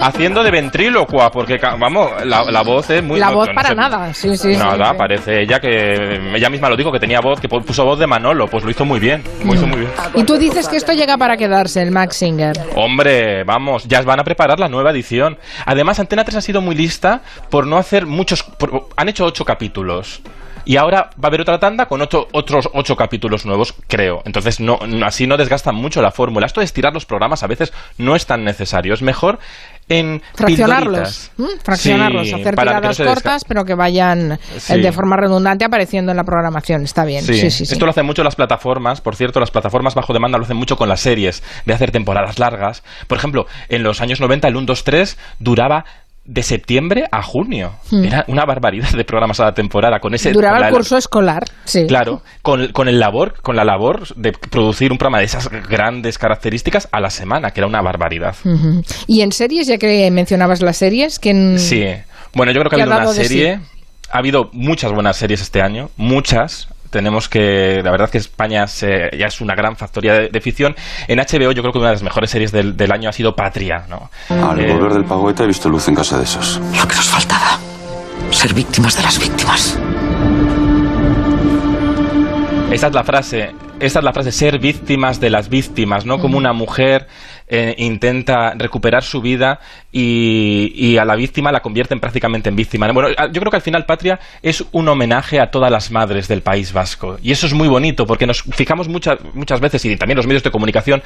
haciendo 0.00 0.42
de 0.42 0.50
ventrílocua, 0.50 1.30
porque 1.30 1.58
vamos, 1.58 2.10
la, 2.24 2.44
la 2.44 2.62
voz 2.62 2.90
es 2.90 3.02
muy... 3.02 3.18
La 3.20 3.28
no- 3.30 3.34
voz 3.36 3.48
no 3.48 3.54
para 3.54 3.68
sé- 3.70 3.74
nada, 3.74 4.14
sí, 4.14 4.36
sí. 4.36 4.56
Nada, 4.56 4.90
sí. 4.92 4.96
parece 4.98 5.42
ella 5.42 5.60
que 5.60 6.20
ella 6.34 6.50
misma 6.50 6.68
lo 6.68 6.76
dijo 6.76 6.90
que 6.92 6.98
tenía 7.00 7.20
voz, 7.20 7.40
que 7.40 7.48
pu- 7.48 7.62
puso 7.64 7.84
voz 7.84 7.98
de 7.98 8.06
Manolo, 8.06 8.48
pues 8.48 8.64
lo 8.64 8.70
hizo 8.70 8.84
muy 8.84 8.98
bien, 9.00 9.22
lo 9.44 9.54
hizo 9.54 9.66
muy 9.66 9.78
bien. 9.80 9.90
Y 10.14 10.24
tú 10.24 10.36
dices 10.36 10.68
que 10.68 10.76
esto 10.76 10.92
llega 10.92 11.16
para 11.16 11.36
quedarse, 11.36 11.82
el 11.82 11.90
Max 11.90 12.16
Singer. 12.16 12.56
Hombre, 12.74 13.44
vamos, 13.44 13.84
ya 13.86 14.02
van 14.02 14.20
a 14.20 14.24
preparar 14.24 14.58
la 14.58 14.68
nueva 14.68 14.90
edición. 14.90 15.38
Además, 15.66 16.00
Antena 16.00 16.24
3 16.24 16.36
ha 16.36 16.40
sido 16.40 16.60
muy 16.60 16.74
lista 16.74 17.22
por 17.50 17.66
no 17.66 17.76
hacer 17.78 18.06
muchos... 18.06 18.42
por- 18.42 18.88
han 18.96 19.08
hecho 19.08 19.24
ocho 19.24 19.44
capítulos. 19.44 20.20
Y 20.64 20.76
ahora 20.76 21.10
va 21.16 21.24
a 21.24 21.26
haber 21.28 21.40
otra 21.40 21.58
tanda 21.58 21.86
con 21.86 22.00
ocho, 22.02 22.28
otros 22.32 22.68
ocho 22.72 22.96
capítulos 22.96 23.46
nuevos, 23.46 23.74
creo. 23.88 24.22
Entonces, 24.24 24.60
no, 24.60 24.78
no- 24.86 25.06
así 25.06 25.26
no 25.26 25.36
desgastan 25.36 25.74
mucho 25.74 26.02
la 26.02 26.10
fórmula. 26.10 26.46
Esto 26.46 26.60
de 26.60 26.64
estirar 26.66 26.92
los 26.92 27.06
programas 27.06 27.42
a 27.42 27.46
veces 27.46 27.72
no 27.98 28.14
es 28.16 28.26
tan 28.26 28.44
necesario. 28.44 28.94
Es 28.94 29.02
mejor 29.02 29.38
en 29.88 30.22
Fraccionarlos, 30.34 31.30
pildoritas. 31.30 31.30
¿m? 31.38 31.48
fraccionarlos, 31.64 32.26
Sí, 32.28 32.34
hacer 32.34 32.54
no 32.56 32.62
tiradas 32.62 32.98
cortas, 32.98 33.44
pero 33.46 33.64
que 33.64 33.74
vayan 33.74 34.38
Sí. 34.58 34.74
eh, 34.74 34.78
de 34.78 34.92
forma 34.92 35.16
redundante 35.16 35.64
apareciendo 35.64 36.12
en 36.12 36.16
la 36.16 36.24
programación. 36.24 36.82
Está 36.84 37.04
bien. 37.04 37.24
Sí. 37.24 37.34
Sí, 37.34 37.50
sí, 37.50 37.66
sí. 37.66 37.72
Esto 37.74 37.86
lo 37.86 37.90
hacen 37.90 38.06
mucho 38.06 38.22
las 38.22 38.36
plataformas. 38.36 39.00
Por 39.00 39.16
cierto, 39.16 39.40
las 39.40 39.50
plataformas 39.50 39.94
bajo 39.94 40.12
demanda 40.12 40.38
lo 40.38 40.44
hacen 40.44 40.56
mucho 40.56 40.76
con 40.76 40.88
las 40.88 41.00
series, 41.00 41.42
de 41.66 41.74
hacer 41.74 41.90
temporadas 41.90 42.38
largas. 42.38 42.82
Por 43.08 43.18
ejemplo, 43.18 43.46
en 43.68 43.82
los 43.82 44.00
años 44.00 44.20
90 44.20 44.46
el 44.48 44.56
1, 44.56 44.66
2, 44.66 44.84
3 44.84 45.18
duraba 45.40 45.84
de 46.30 46.42
septiembre 46.44 47.06
a 47.10 47.22
junio. 47.22 47.72
Era 47.90 48.24
una 48.28 48.44
barbaridad 48.44 48.90
de 48.90 49.04
programas 49.04 49.40
a 49.40 49.46
la 49.46 49.52
temporada. 49.54 49.98
Con 49.98 50.14
ese, 50.14 50.30
Hmm. 50.30 50.34
Duraba 50.34 50.58
con 50.58 50.66
el 50.66 50.72
curso 50.72 50.96
escolar, 50.96 51.44
sí. 51.64 51.86
Claro, 51.88 52.22
con, 52.42 52.68
con 52.68 52.86
el 52.88 53.00
labor, 53.00 53.34
con 53.42 53.56
la 53.56 53.64
labor 53.64 54.14
de 54.14 54.32
producir 54.32 54.92
un 54.92 54.98
programa 54.98 55.18
de 55.18 55.24
esas 55.24 55.48
grandes 55.48 56.18
características 56.18 56.88
a 56.92 57.00
la 57.00 57.10
semana, 57.10 57.50
que 57.50 57.60
era 57.60 57.66
una 57.66 57.82
barbaridad. 57.82 58.36
Y 59.08 59.22
en 59.22 59.32
series, 59.32 59.66
ya 59.66 59.78
que 59.78 60.08
mencionabas 60.10 60.62
las 60.62 60.76
series, 60.76 61.18
que 61.18 61.58
Sí. 61.58 61.84
Bueno, 62.32 62.52
yo 62.52 62.60
creo 62.60 62.70
que 62.70 62.76
ha 62.76 62.84
¿Qué 62.84 62.92
ha 62.92 62.96
habido 62.96 63.10
una 63.10 63.22
serie. 63.24 63.60
Ha 64.12 64.18
habido 64.18 64.50
muchas 64.52 64.92
buenas 64.92 65.16
series 65.16 65.40
este 65.40 65.60
año, 65.62 65.90
muchas. 65.96 66.68
Tenemos 66.90 67.28
que, 67.28 67.80
la 67.84 67.90
verdad 67.90 68.10
que 68.10 68.18
España 68.18 68.66
se- 68.66 69.10
ya 69.16 69.26
es 69.26 69.40
una 69.40 69.54
gran 69.54 69.76
factoría 69.76 70.14
de, 70.14 70.28
de 70.28 70.40
ficción. 70.40 70.74
En 71.08 71.18
HBO 71.20 71.52
yo 71.52 71.62
creo 71.62 71.72
que 71.72 71.78
una 71.78 71.88
de 71.88 71.94
las 71.94 72.02
mejores 72.02 72.30
series 72.30 72.50
del, 72.52 72.76
del 72.76 72.90
año 72.92 73.08
ha 73.08 73.12
sido 73.12 73.34
Patria, 73.36 73.84
¿no? 73.88 74.10
Al 74.28 74.58
Eh, 74.60 74.72
volver 74.72 74.92
del 74.94 75.04
Pagüeta 75.04 75.44
he 75.44 75.46
visto 75.46 75.68
luz 75.68 75.86
en 75.88 75.94
casa 75.94 76.18
de 76.18 76.24
esos. 76.24 76.58
Lo 76.76 76.86
que 76.88 76.96
nos 76.96 77.08
faltaba 77.08 77.58
Ser 78.30 78.54
víctimas 78.54 78.96
de 78.96 79.02
las 79.02 79.18
víctimas 79.18 79.78
Esa 82.70 82.86
es 82.86 82.92
la 82.94 83.02
frase, 83.04 83.50
esa 83.80 83.98
es 83.98 84.04
la 84.04 84.12
frase, 84.12 84.30
ser 84.30 84.58
víctimas 84.60 85.18
de 85.20 85.30
las 85.30 85.48
víctimas, 85.48 86.06
¿no? 86.06 86.20
Como 86.20 86.38
una 86.38 86.52
mujer 86.52 87.08
eh, 87.52 87.74
intenta 87.78 88.54
recuperar 88.54 89.02
su 89.02 89.20
vida 89.20 89.58
y, 89.90 90.96
a 90.98 91.04
la 91.04 91.16
víctima 91.16 91.50
la 91.50 91.60
convierten 91.60 91.98
prácticamente 91.98 92.48
en 92.48 92.54
víctima. 92.54 92.90
Bueno, 92.92 93.08
yo 93.10 93.40
creo 93.40 93.50
que 93.50 93.56
al 93.56 93.62
final 93.62 93.86
Patria 93.86 94.20
es 94.40 94.64
un 94.70 94.88
homenaje 94.88 95.40
a 95.40 95.50
todas 95.50 95.68
las 95.68 95.90
madres 95.90 96.28
del 96.28 96.42
País 96.42 96.72
Vasco 96.72 97.18
y 97.20 97.32
eso 97.32 97.48
es 97.48 97.52
muy 97.52 97.66
bonito 97.66 98.06
porque 98.06 98.24
nos 98.24 98.42
fijamos 98.42 98.88
muchas 98.88 99.18
muchas 99.34 99.60
veces 99.60 99.84
y 99.84 99.96
también 99.96 100.16
los 100.16 100.28
medios 100.28 100.44
de 100.44 100.52
comunicación 100.52 101.02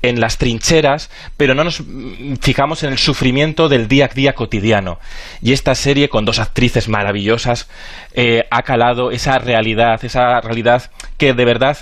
en 0.00 0.20
las 0.20 0.38
trincheras, 0.38 1.10
pero 1.36 1.56
no 1.56 1.64
nos 1.64 1.80
mm, 1.80 2.36
fijamos 2.40 2.84
en 2.84 2.92
el 2.92 2.98
sufrimiento 2.98 3.68
del 3.68 3.88
día 3.88 4.04
a 4.04 4.14
día 4.14 4.34
cotidiano. 4.34 5.00
Y 5.42 5.52
esta 5.52 5.74
serie 5.74 6.08
con 6.08 6.24
dos 6.24 6.38
actrices 6.38 6.88
maravillosas 6.88 7.68
eh, 8.14 8.44
ha 8.52 8.62
calado 8.62 9.10
esa 9.10 9.38
realidad, 9.38 10.04
esa 10.04 10.40
realidad 10.40 10.90
que 11.16 11.34
de 11.34 11.44
verdad 11.44 11.78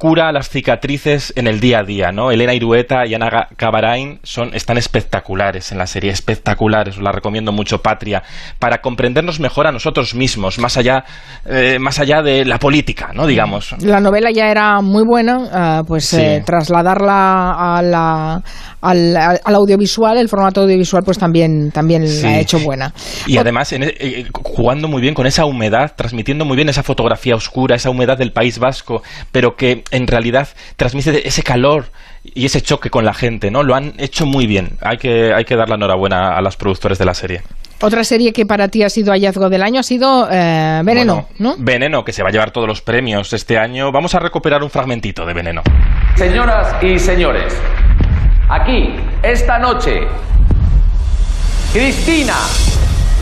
cura 0.00 0.32
las 0.32 0.48
cicatrices 0.48 1.30
en 1.36 1.46
el 1.46 1.60
día 1.60 1.80
a 1.80 1.82
día, 1.82 2.10
¿no? 2.10 2.30
Elena 2.30 2.54
Irueta 2.54 3.06
y 3.06 3.12
Ana 3.12 3.48
Cabarain 3.58 4.18
son, 4.22 4.54
están 4.54 4.78
espectaculares 4.78 5.72
en 5.72 5.78
la 5.78 5.86
serie, 5.86 6.10
espectaculares, 6.10 6.96
os 6.96 7.02
la 7.02 7.12
recomiendo 7.12 7.52
mucho, 7.52 7.82
Patria, 7.82 8.22
para 8.58 8.78
comprendernos 8.78 9.40
mejor 9.40 9.66
a 9.66 9.72
nosotros 9.72 10.14
mismos, 10.14 10.58
más 10.58 10.78
allá, 10.78 11.04
eh, 11.44 11.76
más 11.78 11.98
allá 11.98 12.22
de 12.22 12.46
la 12.46 12.58
política, 12.58 13.10
¿no? 13.14 13.26
Digamos. 13.26 13.74
La 13.82 14.00
novela 14.00 14.30
ya 14.34 14.50
era 14.50 14.80
muy 14.80 15.04
buena, 15.06 15.48
ah, 15.52 15.82
pues 15.86 16.06
Sí. 16.06 16.16
eh, 16.18 16.42
trasladarla 16.46 17.76
a 17.76 17.82
la- 17.82 18.42
al, 18.80 19.14
al- 19.14 19.40
al 19.44 19.54
audiovisual, 19.54 20.16
el 20.16 20.30
formato 20.30 20.62
audiovisual, 20.62 21.02
pues 21.04 21.18
también, 21.18 21.70
también 21.72 22.08
Sí. 22.08 22.22
la 22.22 22.28
ha 22.30 22.40
hecho 22.40 22.58
buena. 22.60 22.94
Y 23.26 23.36
además 23.36 23.70
en 23.74 23.82
eh, 23.82 24.24
jugando 24.32 24.88
muy 24.88 25.02
bien 25.02 25.12
con 25.12 25.26
esa 25.26 25.44
humedad, 25.44 25.92
transmitiendo 25.94 26.46
muy 26.46 26.56
bien 26.56 26.70
esa 26.70 26.82
fotografía 26.82 27.34
oscura, 27.34 27.76
esa 27.76 27.90
humedad 27.90 28.16
del 28.16 28.32
País 28.32 28.58
Vasco, 28.58 29.02
pero 29.30 29.56
que 29.56 29.84
en 29.90 30.06
realidad 30.06 30.48
transmite 30.76 31.26
ese 31.26 31.42
calor 31.42 31.86
y 32.22 32.46
ese 32.46 32.60
choque 32.60 32.90
con 32.90 33.04
la 33.04 33.14
gente, 33.14 33.50
¿no? 33.50 33.62
Lo 33.62 33.74
han 33.74 33.94
hecho 33.98 34.26
muy 34.26 34.46
bien. 34.46 34.78
Hay 34.80 34.98
que, 34.98 35.32
hay 35.34 35.44
que 35.44 35.56
dar 35.56 35.68
la 35.68 35.76
enhorabuena 35.76 36.36
a 36.36 36.40
los 36.40 36.56
productores 36.56 36.98
de 36.98 37.04
la 37.04 37.14
serie. 37.14 37.42
Otra 37.82 38.04
serie 38.04 38.32
que 38.34 38.44
para 38.44 38.68
ti 38.68 38.82
ha 38.82 38.90
sido 38.90 39.10
hallazgo 39.10 39.48
del 39.48 39.62
año 39.62 39.80
ha 39.80 39.82
sido 39.82 40.28
eh, 40.30 40.82
Veneno, 40.84 41.28
¿no? 41.38 41.54
Veneno, 41.58 42.04
que 42.04 42.12
se 42.12 42.22
va 42.22 42.28
a 42.28 42.32
llevar 42.32 42.50
todos 42.50 42.68
los 42.68 42.82
premios 42.82 43.32
este 43.32 43.56
año. 43.56 43.90
Vamos 43.90 44.14
a 44.14 44.18
recuperar 44.18 44.62
un 44.62 44.68
fragmentito 44.68 45.24
de 45.24 45.32
Veneno. 45.32 45.62
Señoras 46.16 46.76
y 46.82 46.98
señores, 46.98 47.56
aquí, 48.50 48.96
esta 49.22 49.58
noche, 49.58 50.02
Cristina, 51.72 52.36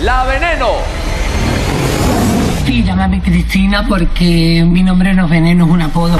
la 0.02 0.24
veneno. 0.24 1.07
Sí, 2.68 2.84
llámame 2.84 3.22
Cristina 3.22 3.86
porque 3.88 4.62
mi 4.66 4.82
nombre 4.82 5.14
no 5.14 5.24
es 5.24 5.30
veneno, 5.30 5.64
es 5.64 5.70
un 5.70 5.80
apodo. 5.80 6.18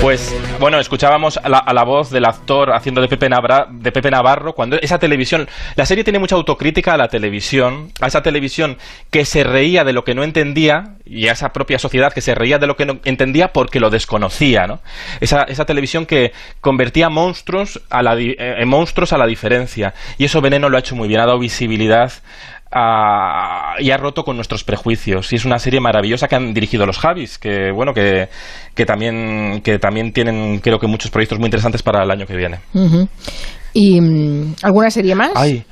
Pues 0.00 0.32
bueno, 0.60 0.78
escuchábamos 0.78 1.38
a 1.42 1.48
la, 1.48 1.58
a 1.58 1.74
la 1.74 1.82
voz 1.82 2.10
del 2.10 2.24
actor 2.24 2.72
haciendo 2.72 3.00
de 3.00 3.08
Pepe, 3.08 3.28
de 3.70 3.90
Pepe 3.92 4.10
Navarro 4.12 4.52
cuando 4.54 4.76
esa 4.76 5.00
televisión, 5.00 5.48
la 5.74 5.86
serie 5.86 6.04
tiene 6.04 6.20
mucha 6.20 6.36
autocrítica 6.36 6.94
a 6.94 6.96
la 6.96 7.08
televisión, 7.08 7.90
a 8.00 8.06
esa 8.06 8.22
televisión 8.22 8.78
que 9.10 9.24
se 9.24 9.42
reía 9.42 9.82
de 9.82 9.92
lo 9.92 10.04
que 10.04 10.14
no 10.14 10.22
entendía 10.22 10.94
y 11.04 11.26
a 11.26 11.32
esa 11.32 11.52
propia 11.52 11.80
sociedad 11.80 12.12
que 12.12 12.20
se 12.20 12.36
reía 12.36 12.58
de 12.60 12.68
lo 12.68 12.76
que 12.76 12.86
no 12.86 13.00
entendía 13.04 13.52
porque 13.52 13.80
lo 13.80 13.90
desconocía, 13.90 14.68
¿no? 14.68 14.80
Esa, 15.20 15.42
esa 15.42 15.64
televisión 15.64 16.06
que 16.06 16.32
convertía 16.60 17.08
monstruos 17.08 17.80
a 17.90 18.02
la, 18.02 18.14
di- 18.14 18.36
eh, 18.38 18.54
en 18.58 18.68
monstruos 18.68 19.12
a 19.12 19.18
la 19.18 19.26
diferencia 19.26 19.94
y 20.16 20.26
eso 20.26 20.40
Veneno 20.40 20.68
lo 20.68 20.76
ha 20.76 20.80
hecho 20.80 20.94
muy 20.94 21.08
bien, 21.08 21.20
ha 21.20 21.26
dado 21.26 21.40
visibilidad 21.40 22.12
a- 22.72 23.74
y 23.78 23.90
ha 23.90 23.96
roto 23.96 24.22
con 24.24 24.36
nuestros 24.36 24.64
prejuicios. 24.64 25.32
Y 25.32 25.36
es 25.36 25.44
una 25.44 25.58
serie 25.58 25.80
maravillosa 25.80 26.28
que 26.28 26.36
han 26.36 26.52
dirigido 26.54 26.86
los 26.86 26.98
Javis, 26.98 27.38
que 27.38 27.70
bueno, 27.74 27.92
que, 27.92 28.28
que 28.74 28.84
también, 28.84 29.60
que 29.62 29.78
también 29.78 30.12
tienen 30.12 30.58
creo 30.60 30.78
que 30.78 30.86
muchos 30.86 31.10
proyectos 31.10 31.38
muy 31.38 31.46
interesantes 31.46 31.82
para 31.82 32.02
el 32.02 32.10
año 32.10 32.26
que 32.26 32.36
viene. 32.36 32.58
¿Y 33.74 34.00
mm, 34.00 34.54
alguna 34.62 34.90
serie 34.90 35.14
más? 35.14 35.30
Ay, 35.34 35.64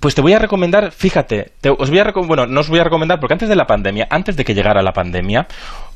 pues 0.00 0.14
te 0.14 0.20
voy 0.20 0.34
a 0.34 0.38
recomendar, 0.38 0.92
fíjate, 0.92 1.52
te- 1.60 1.70
os 1.70 1.90
voy 1.90 1.98
a 1.98 2.12
bueno, 2.26 2.46
no 2.46 2.60
os 2.60 2.68
voy 2.68 2.78
a 2.80 2.84
recomendar 2.84 3.18
porque 3.18 3.34
antes 3.34 3.48
de 3.48 3.56
la 3.56 3.64
pandemia, 3.66 4.06
antes 4.10 4.36
de 4.36 4.44
que 4.44 4.54
llegara 4.54 4.82
la 4.82 4.92
pandemia, 4.92 5.46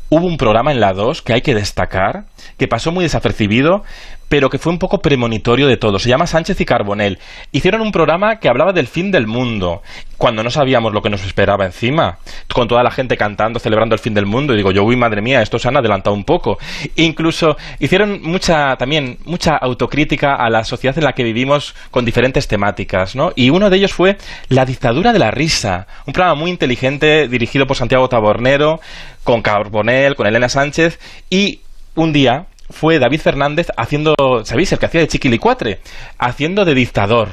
hubo 0.09 0.26
un 0.26 0.37
programa 0.37 0.73
en 0.73 0.81
la 0.81 0.93
2 0.93 1.23
que 1.23 1.33
hay 1.35 1.40
que 1.43 1.55
destacar, 1.55 2.25
que 2.59 2.67
pasó 2.67 2.93
muy 2.93 3.05
desapercibido, 3.05 3.83
pero 4.30 4.49
que 4.49 4.58
fue 4.58 4.72
un 4.72 4.78
poco 4.78 5.02
premonitorio 5.02 5.66
de 5.66 5.76
todo. 5.76 5.99
Se 5.99 6.08
llama 6.08 6.28
Sánchez 6.28 6.60
y 6.60 6.64
Carbonell. 6.64 7.18
Hicieron 7.50 7.80
un 7.80 7.90
programa 7.90 8.38
que 8.38 8.49
hablaba 8.49 8.72
del 8.72 8.87
fin 8.87 9.10
del 9.10 9.26
mundo, 9.26 9.82
cuando 10.18 10.44
no 10.44 10.50
sabíamos 10.50 10.92
lo 10.92 11.02
que 11.02 11.10
nos 11.10 11.25
esperaba 11.25 11.66
encima, 11.66 12.18
con 12.46 12.68
toda 12.68 12.84
la 12.84 12.92
gente 12.92 13.16
cantando, 13.16 13.58
celebrando 13.58 13.96
el 13.96 13.99
fin 13.99 14.14
del 14.14 14.26
mundo. 14.26 14.54
Y 14.54 14.58
digo, 14.58 14.70
yo, 14.70 14.84
uy, 14.84 14.94
madre 14.94 15.20
mía, 15.20 15.42
estos 15.42 15.66
han 15.66 15.76
adelantado 15.76 16.14
un 16.14 16.22
poco. 16.22 16.58
Incluso 16.94 17.56
hicieron 17.80 18.22
mucha, 18.22 18.76
también, 18.76 19.18
mucha 19.25 19.56
autocrítica 19.56 20.37
a 20.37 20.49
la 20.49 20.62
sociedad 20.62 20.96
en 20.96 21.04
la 21.04 21.12
que 21.12 21.25
vivimos 21.25 21.75
con 21.90 22.04
diferentes 22.04 22.46
temáticas, 22.46 23.16
¿no? 23.16 23.32
Y 23.34 23.50
uno 23.50 23.68
de 23.68 23.78
ellos 23.78 23.92
fue 23.92 24.16
La 24.49 24.64
dictadura 24.64 25.12
de 25.12 25.18
la 25.18 25.32
risa, 25.32 25.88
un 26.06 26.12
programa 26.12 26.37
muy 26.37 26.52
inteligente 26.52 27.26
dirigido 27.26 27.66
por 27.66 27.76
Santiago 27.76 28.08
Tabornero, 28.08 28.80
con 29.25 29.42
Carbonell, 29.42 30.14
con 30.14 30.28
Elena 30.28 30.49
Sánchez, 30.49 31.00
y 31.30 31.62
un 31.96 32.12
día 32.12 32.46
fue 32.70 32.98
David 32.98 33.20
Fernández 33.20 33.68
haciendo, 33.76 34.14
¿sabéis? 34.44 34.72
El 34.72 34.78
que 34.78 34.86
hacía 34.86 35.00
de 35.00 35.08
Chiquilicuatre, 35.08 35.80
haciendo 36.18 36.64
de 36.64 36.74
dictador, 36.74 37.28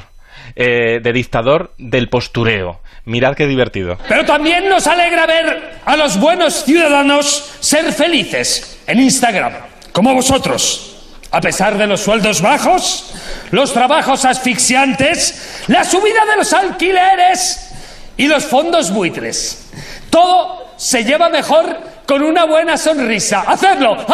eh, 0.56 1.00
de 1.02 1.14
dictador 1.14 1.74
del 1.78 2.10
postureo. 2.10 2.82
Mirad 3.06 3.36
qué 3.36 3.48
divertido. 3.48 3.98
Pero 4.08 4.26
también 4.26 4.68
nos 4.68 4.86
alegra 4.88 5.26
ver 5.26 5.80
a 5.86 5.96
los 5.96 6.20
buenos 6.20 6.66
ciudadanos 6.66 7.54
ser 7.60 7.94
felices 7.94 8.80
en 8.88 9.00
Instagram, 9.00 9.54
como 9.94 10.14
vosotros. 10.14 10.96
A 11.32 11.42
pesar 11.42 11.78
de 11.78 11.88
los 11.88 12.02
sueldos 12.02 12.42
bajos, 12.42 13.14
los 13.52 13.74
trabajos 13.74 14.26
asfixiantes, 14.26 15.64
la 15.68 15.84
subida 15.84 16.26
de 16.26 16.38
los 16.38 16.54
alquileres 16.54 17.72
y 18.16 18.28
los 18.28 18.46
fondos 18.46 18.92
buitres. 18.92 19.70
Todo 20.10 20.74
se 20.78 21.04
lleva 21.04 21.30
mejor 21.30 21.97
con 22.08 22.24
una 22.24 22.46
buena 22.46 22.78
sonrisa. 22.78 23.42
¡Hacedlo! 23.42 23.98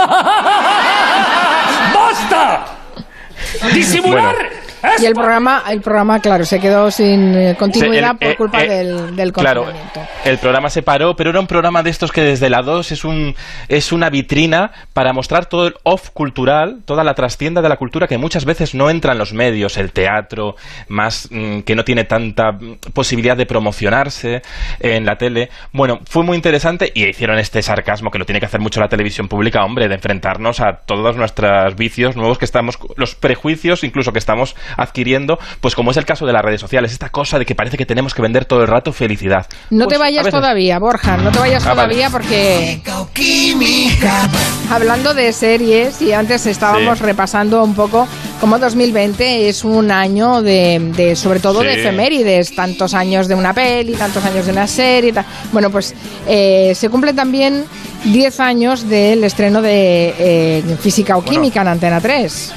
¡Basta! 1.93 2.65
¡Disimular! 3.71 4.62
Y 5.01 5.05
el 5.05 5.13
programa, 5.13 5.63
el 5.69 5.81
programa, 5.81 6.19
claro, 6.19 6.45
se 6.45 6.59
quedó 6.59 6.91
sin 6.91 7.33
eh, 7.35 7.55
continuidad 7.57 8.11
el- 8.11 8.17
por 8.17 8.27
eh, 8.27 8.35
culpa 8.35 8.63
eh, 8.63 8.67
del, 8.69 9.15
del 9.15 9.33
Claro, 9.33 9.65
el 10.25 10.37
programa 10.37 10.69
se 10.69 10.81
paró, 10.83 11.15
pero 11.15 11.29
era 11.31 11.39
un 11.39 11.47
programa 11.47 11.81
de 11.83 11.89
estos 11.89 12.11
que 12.11 12.21
desde 12.21 12.49
la 12.49 12.61
2 12.61 12.91
es, 12.91 13.03
un, 13.05 13.35
es 13.67 13.91
una 13.91 14.09
vitrina 14.09 14.71
para 14.93 15.13
mostrar 15.13 15.45
todo 15.45 15.67
el 15.67 15.75
off 15.83 16.09
cultural, 16.11 16.81
toda 16.85 17.03
la 17.03 17.13
trastienda 17.13 17.61
de 17.61 17.69
la 17.69 17.77
cultura 17.77 18.07
que 18.07 18.17
muchas 18.17 18.45
veces 18.45 18.75
no 18.75 18.89
entra 18.89 19.13
en 19.13 19.17
los 19.19 19.33
medios, 19.33 19.77
el 19.77 19.91
teatro, 19.91 20.55
más 20.87 21.27
mm, 21.31 21.61
que 21.61 21.75
no 21.75 21.83
tiene 21.83 22.03
tanta 22.03 22.51
mm, 22.51 22.77
posibilidad 22.93 23.35
de 23.37 23.45
promocionarse 23.45 24.41
en 24.79 25.05
la 25.05 25.15
tele. 25.17 25.49
Bueno, 25.71 25.99
fue 26.05 26.23
muy 26.23 26.35
interesante 26.35 26.91
y 26.93 27.07
hicieron 27.07 27.39
este 27.39 27.61
sarcasmo 27.61 28.11
que 28.11 28.19
lo 28.19 28.25
tiene 28.25 28.39
que 28.39 28.45
hacer 28.45 28.59
mucho 28.59 28.79
la 28.79 28.89
televisión 28.89 29.27
pública, 29.27 29.63
hombre, 29.63 29.87
de 29.87 29.95
enfrentarnos 29.95 30.59
a 30.59 30.81
todos 30.85 31.15
nuestros 31.15 31.75
vicios 31.75 32.15
nuevos 32.15 32.37
que 32.37 32.45
estamos, 32.45 32.77
los 32.97 33.15
prejuicios 33.15 33.83
incluso 33.83 34.11
que 34.11 34.19
estamos 34.19 34.55
adquiriendo, 34.77 35.37
pues 35.61 35.75
como 35.75 35.91
es 35.91 35.97
el 35.97 36.05
caso 36.05 36.25
de 36.25 36.33
las 36.33 36.41
redes 36.43 36.61
sociales, 36.61 36.91
esta 36.91 37.09
cosa 37.09 37.39
de 37.39 37.45
que 37.45 37.55
parece 37.55 37.77
que 37.77 37.85
tenemos 37.85 38.13
que 38.13 38.21
vender 38.21 38.45
todo 38.45 38.61
el 38.61 38.67
rato 38.67 38.93
felicidad. 38.93 39.47
No 39.69 39.85
Pues, 39.85 39.95
te 39.95 39.99
vayas 39.99 40.25
veces- 40.25 40.39
todavía, 40.39 40.79
Borja, 40.79 41.17
no 41.17 41.31
te 41.31 41.39
vayas 41.39 41.63
Ah, 41.65 41.73
vale. 41.73 41.93
todavía 41.93 42.09
porque... 42.09 42.81
Hablando 44.71 45.13
de 45.13 45.31
series, 45.33 46.01
y 46.01 46.13
antes 46.13 46.45
estábamos 46.45 46.97
Sí. 46.99 47.03
repasando 47.03 47.63
un 47.63 47.75
poco 47.75 48.07
cómo 48.39 48.57
2020 48.59 49.49
es 49.49 49.63
un 49.63 49.91
año 49.91 50.41
de, 50.41 50.79
de 50.95 51.15
sobre 51.15 51.39
todo 51.39 51.61
de 51.61 51.73
efemérides, 51.79 52.55
tantos 52.55 52.93
años 52.93 53.27
de 53.27 53.35
una 53.35 53.53
peli, 53.53 53.93
tantos 53.93 54.23
años 54.25 54.45
de 54.45 54.51
una 54.51 54.67
serie. 54.67 55.13
ta- 55.13 55.25
Bueno, 55.51 55.69
pues 55.69 55.93
eh, 56.27 56.73
se 56.75 56.89
cumplen 56.89 57.15
también 57.15 57.65
10 58.05 58.39
años 58.39 58.89
del 58.89 59.23
estreno 59.23 59.61
de 59.61 60.13
eh, 60.17 60.63
Física 60.81 61.17
o 61.17 61.23
Química 61.23 61.61
en 61.61 61.67
Antena 61.67 62.01
3. 62.01 62.53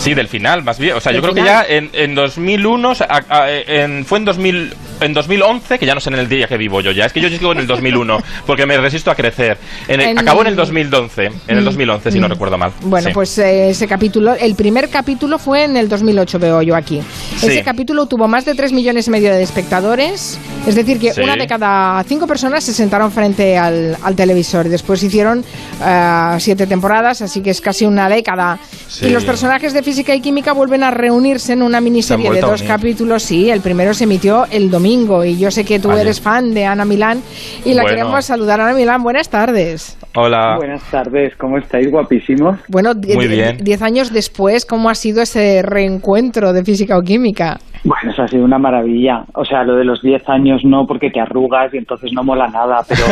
Sí, 0.00 0.14
del 0.14 0.28
final, 0.28 0.62
más 0.64 0.78
bien. 0.78 0.96
O 0.96 1.00
sea, 1.00 1.12
yo 1.12 1.20
creo 1.20 1.34
final. 1.34 1.66
que 1.66 1.72
ya 1.72 1.76
en, 1.76 1.90
en 1.92 2.14
2001, 2.14 2.90
o 2.90 2.94
sea, 2.94 3.06
a- 3.28 3.42
a- 3.44 3.50
en- 3.50 4.04
fue 4.04 4.18
en, 4.18 4.24
2000, 4.24 4.72
en 5.00 5.12
2011, 5.14 5.78
que 5.78 5.86
ya 5.86 5.94
no 5.94 6.00
sé 6.00 6.10
en 6.10 6.16
el 6.16 6.28
día 6.28 6.46
que 6.46 6.56
vivo 6.56 6.80
yo 6.80 6.90
ya, 6.92 7.06
es 7.06 7.12
que 7.12 7.20
yo 7.20 7.28
sigo 7.28 7.52
en 7.52 7.58
el 7.58 7.66
2001, 7.66 8.18
porque 8.46 8.66
me 8.66 8.76
resisto 8.78 9.10
a 9.10 9.14
crecer. 9.14 9.58
En 9.88 10.00
el- 10.00 10.08
En- 10.08 10.18
Acabó 10.18 10.42
en 10.42 10.48
el 10.48 10.56
2011, 10.56 11.26
en 11.48 11.58
el 11.58 11.64
2011, 11.64 12.10
si 12.10 12.18
no 12.20 12.26
Mm. 12.28 12.30
recuerdo 12.32 12.58
mal. 12.58 12.72
Bueno, 12.82 13.08
Sí. 13.08 13.14
pues 13.14 13.38
eh, 13.38 13.70
ese 13.70 13.86
capítulo, 13.86 14.34
el 14.34 14.54
primer 14.54 14.88
capítulo 14.88 15.38
fue 15.38 15.64
en 15.64 15.76
el 15.76 15.88
2008, 15.88 16.38
veo 16.38 16.62
yo 16.62 16.76
aquí. 16.76 17.00
Sí. 17.38 17.46
Ese 17.46 17.62
capítulo 17.62 18.06
tuvo 18.06 18.28
más 18.28 18.44
de 18.44 18.54
3 18.54 18.72
millones 18.72 19.06
y 19.06 19.10
medio 19.10 19.30
de 19.32 19.42
espectadores, 19.42 20.38
es 20.66 20.74
decir, 20.74 20.98
que 20.98 21.12
Sí. 21.12 21.20
una 21.20 21.36
de 21.36 21.46
cada 21.46 22.02
cinco 22.04 22.26
personas 22.26 22.64
se 22.64 22.72
sentaron 22.72 23.10
frente 23.12 23.56
al, 23.56 23.96
al 24.02 24.14
televisor. 24.16 24.68
Después 24.68 25.02
hicieron 25.02 25.44
eh, 25.84 26.34
siete 26.38 26.66
temporadas, 26.66 27.22
así 27.22 27.40
que 27.40 27.50
es 27.50 27.60
casi 27.60 27.86
una 27.86 28.08
década. 28.08 28.58
Y 29.00 29.08
los 29.10 29.24
personajes 29.24 29.72
de 29.72 29.82
física 29.82 30.14
y 30.14 30.20
química 30.20 30.52
vuelven 30.52 30.82
a 30.82 30.90
reunirse 30.90 31.52
en 31.52 31.62
una 31.62 31.80
miniserie 31.80 32.30
de 32.30 32.40
dos 32.40 32.62
capítulos. 32.62 33.22
Sí, 33.22 33.50
el 33.50 33.60
primero 33.60 33.94
se 33.94 34.04
emitió 34.04 34.46
el 34.50 34.70
domingo 34.70 34.89
domingo 34.90 35.24
y 35.24 35.38
yo 35.38 35.50
sé 35.50 35.64
que 35.64 35.78
tú 35.78 35.88
Vale. 35.88 36.02
eres 36.02 36.20
fan 36.20 36.52
de 36.52 36.64
Ana 36.64 36.84
Milán 36.84 37.20
y 37.64 37.74
la 37.74 37.82
Bueno. 37.82 37.88
queremos 37.96 38.24
saludar. 38.24 38.60
Ana 38.60 38.74
Milán, 38.74 39.02
buenas 39.02 39.28
tardes. 39.28 39.96
Hola. 40.16 40.56
Buenas 40.56 40.82
tardes, 40.90 41.34
¿cómo 41.38 41.58
estáis? 41.58 41.88
Guapísimos. 41.90 42.58
Bueno, 42.68 42.94
die- 42.94 43.14
Muy 43.14 43.28
die- 43.28 43.36
bien. 43.36 43.58
diez 43.62 43.82
años 43.82 44.12
después, 44.12 44.66
¿cómo 44.66 44.90
ha 44.90 44.94
sido 44.94 45.22
ese 45.22 45.62
reencuentro 45.62 46.52
de 46.52 46.64
física 46.64 46.98
o 46.98 47.02
química? 47.02 47.58
Bueno, 47.82 48.10
eso 48.12 48.22
ha 48.22 48.28
sido 48.28 48.44
una 48.44 48.58
maravilla. 48.58 49.24
O 49.34 49.44
sea, 49.44 49.64
lo 49.64 49.76
de 49.76 49.84
los 49.84 50.02
10 50.02 50.28
años 50.28 50.64
no, 50.64 50.86
porque 50.86 51.10
te 51.10 51.20
arrugas 51.20 51.72
y 51.72 51.78
entonces 51.78 52.12
no 52.12 52.22
mola 52.22 52.46
nada, 52.48 52.84
pero 52.86 53.04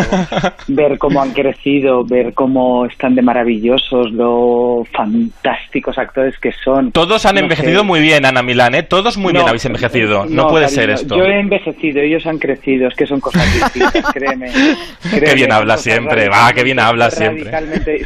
ver 0.68 0.98
cómo 0.98 1.22
han 1.22 1.32
crecido, 1.32 2.04
ver 2.04 2.34
cómo 2.34 2.84
están 2.84 3.14
de 3.14 3.22
maravillosos, 3.22 4.12
lo 4.12 4.82
fantásticos 4.94 5.96
actores 5.98 6.38
que 6.38 6.52
son. 6.64 6.92
Todos 6.92 7.25
han 7.25 7.37
No 7.37 7.40
envejecido 7.42 7.80
sé. 7.80 7.87
muy 7.87 8.00
bien, 8.00 8.26
Ana 8.26 8.42
Milán, 8.42 8.75
¿eh? 8.75 8.82
Todos 8.82 9.16
muy 9.16 9.32
bien 9.32 9.46
habéis 9.48 9.64
envejecido. 9.64 10.26
No, 10.26 10.48
puede 10.48 10.68
ser 10.68 10.90
esto. 10.90 11.16
Yo 11.16 11.25
he 11.25 11.40
envejecido, 11.40 12.00
ellos 12.00 12.26
han 12.26 12.38
crecido, 12.38 12.88
es 12.88 12.94
que 12.94 13.06
son 13.06 13.20
cosas 13.20 13.44
distintas, 13.52 14.12
créeme. 14.12 14.50
Qué 15.10 15.18
Créeme, 15.18 15.34
bien 15.34 15.50
son 15.50 15.60
habla 15.60 15.76
siempre, 15.78 16.28
va, 16.28 16.52
qué 16.52 16.62
bien 16.62 16.78
habla 16.78 17.10
siempre. 17.10 17.50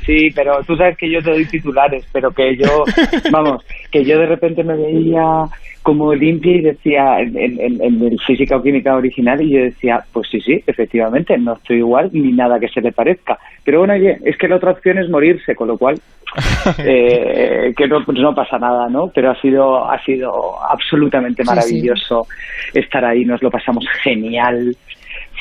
Sí, 0.07 0.28
pero 0.35 0.62
tú 0.66 0.76
sabes 0.76 0.97
que 0.97 1.11
yo 1.11 1.21
te 1.23 1.31
doy 1.31 1.45
titulares, 1.47 2.04
pero 2.12 2.31
que 2.31 2.57
yo, 2.57 2.85
vamos, 3.33 3.64
que 3.90 4.04
yo 4.04 4.19
de 4.19 4.26
repente 4.26 4.62
me 4.62 4.76
veía 4.76 5.45
como 5.83 6.15
limpia 6.15 6.53
y 6.53 6.61
decía 6.61 7.21
en, 7.21 7.37
en- 7.37 7.81
en- 7.83 8.03
el 8.05 8.19
física 8.21 8.57
o 8.57 8.62
química 8.62 8.95
original 8.97 9.41
y 9.43 9.51
yo 9.51 9.61
decía, 9.62 10.01
pues 10.12 10.29
sí, 10.31 10.41
sí, 10.41 10.62
efectivamente, 10.67 11.37
no 11.39 11.55
estoy 11.55 11.79
igual 11.79 12.11
ni 12.12 12.33
nada 12.33 12.61
que 12.61 12.69
se 12.69 12.81
le 12.81 12.93
parezca. 12.93 13.39
Pero 13.65 13.81
bueno, 13.81 13.95
oye, 13.95 14.19
es 14.25 14.37
que 14.37 14.49
la 14.49 14.57
otra 14.57 14.71
opción 14.73 14.99
es 14.99 15.09
morirse, 15.11 15.55
con 15.57 15.69
lo 15.69 15.77
cual 15.79 15.97
eh, 16.79 17.73
que 17.77 17.87
no, 17.89 18.05
pues 18.05 18.19
no 18.19 18.35
pasa 18.35 18.59
nada, 18.59 18.89
¿no? 18.89 19.09
Pero 19.15 19.31
ha 19.31 19.41
sido 19.41 19.85
ha 19.91 19.99
sido 20.05 20.31
absolutamente 20.71 21.43
Sí, 21.43 21.49
sí. 21.49 21.55
maravilloso 21.55 22.27
estar 22.73 23.05
ahí, 23.05 23.25
nos 23.25 23.43
lo 23.43 23.51
pasamos 23.51 23.85
genial. 24.03 24.75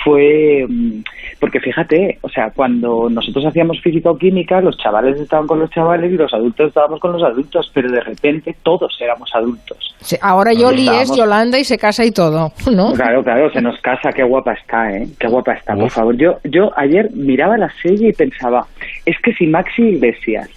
Fue 0.04 0.66
mm, 0.68 1.04
porque 1.40 1.60
fíjate, 1.60 2.18
o 2.22 2.30
sea, 2.30 2.52
cuando 2.52 3.10
nosotros 3.10 3.46
hacíamos 3.46 3.80
física 3.82 4.10
o 4.12 4.18
química, 4.18 4.62
los 4.62 4.78
chavales 4.78 5.20
estaban 5.20 5.48
con 5.48 5.60
los 5.60 5.70
chavales 5.70 6.12
y 6.12 6.16
los 6.16 6.34
adultos 6.34 6.70
estábamos 6.70 7.00
con 7.00 7.12
los 7.14 7.24
adultos, 7.24 7.70
pero 7.74 7.92
de 7.92 8.02
repente 8.02 8.56
todos 8.64 8.96
éramos 9.02 9.30
adultos. 9.36 9.96
Sí, 10.00 10.16
Ahora 10.22 10.54
Yoli 10.54 10.88
es 10.90 11.16
Yolanda 11.16 11.60
y 11.60 11.64
se 11.64 11.78
casa 11.78 12.04
y 12.06 12.12
todo, 12.12 12.52
¿no? 12.72 12.94
Claro, 12.94 13.24
claro, 13.24 13.52
se 13.52 13.62
nos 13.62 13.80
casa, 13.82 14.12
qué 14.12 14.24
guapa 14.24 14.54
está, 14.54 14.92
¿eh? 14.96 15.08
Qué 15.20 15.28
guapa 15.28 15.54
está, 15.54 15.76
por 15.76 15.90
favor. 15.90 16.16
Yo, 16.18 16.38
yo 16.44 16.72
ayer 16.78 17.10
miraba 17.14 17.58
la 17.58 17.72
serie 17.82 18.10
y 18.10 18.14
pensaba, 18.14 18.66
es 19.06 19.18
que 19.22 19.34
si 19.34 19.48
Maxi 19.48 19.82
Iglesias 19.84 20.50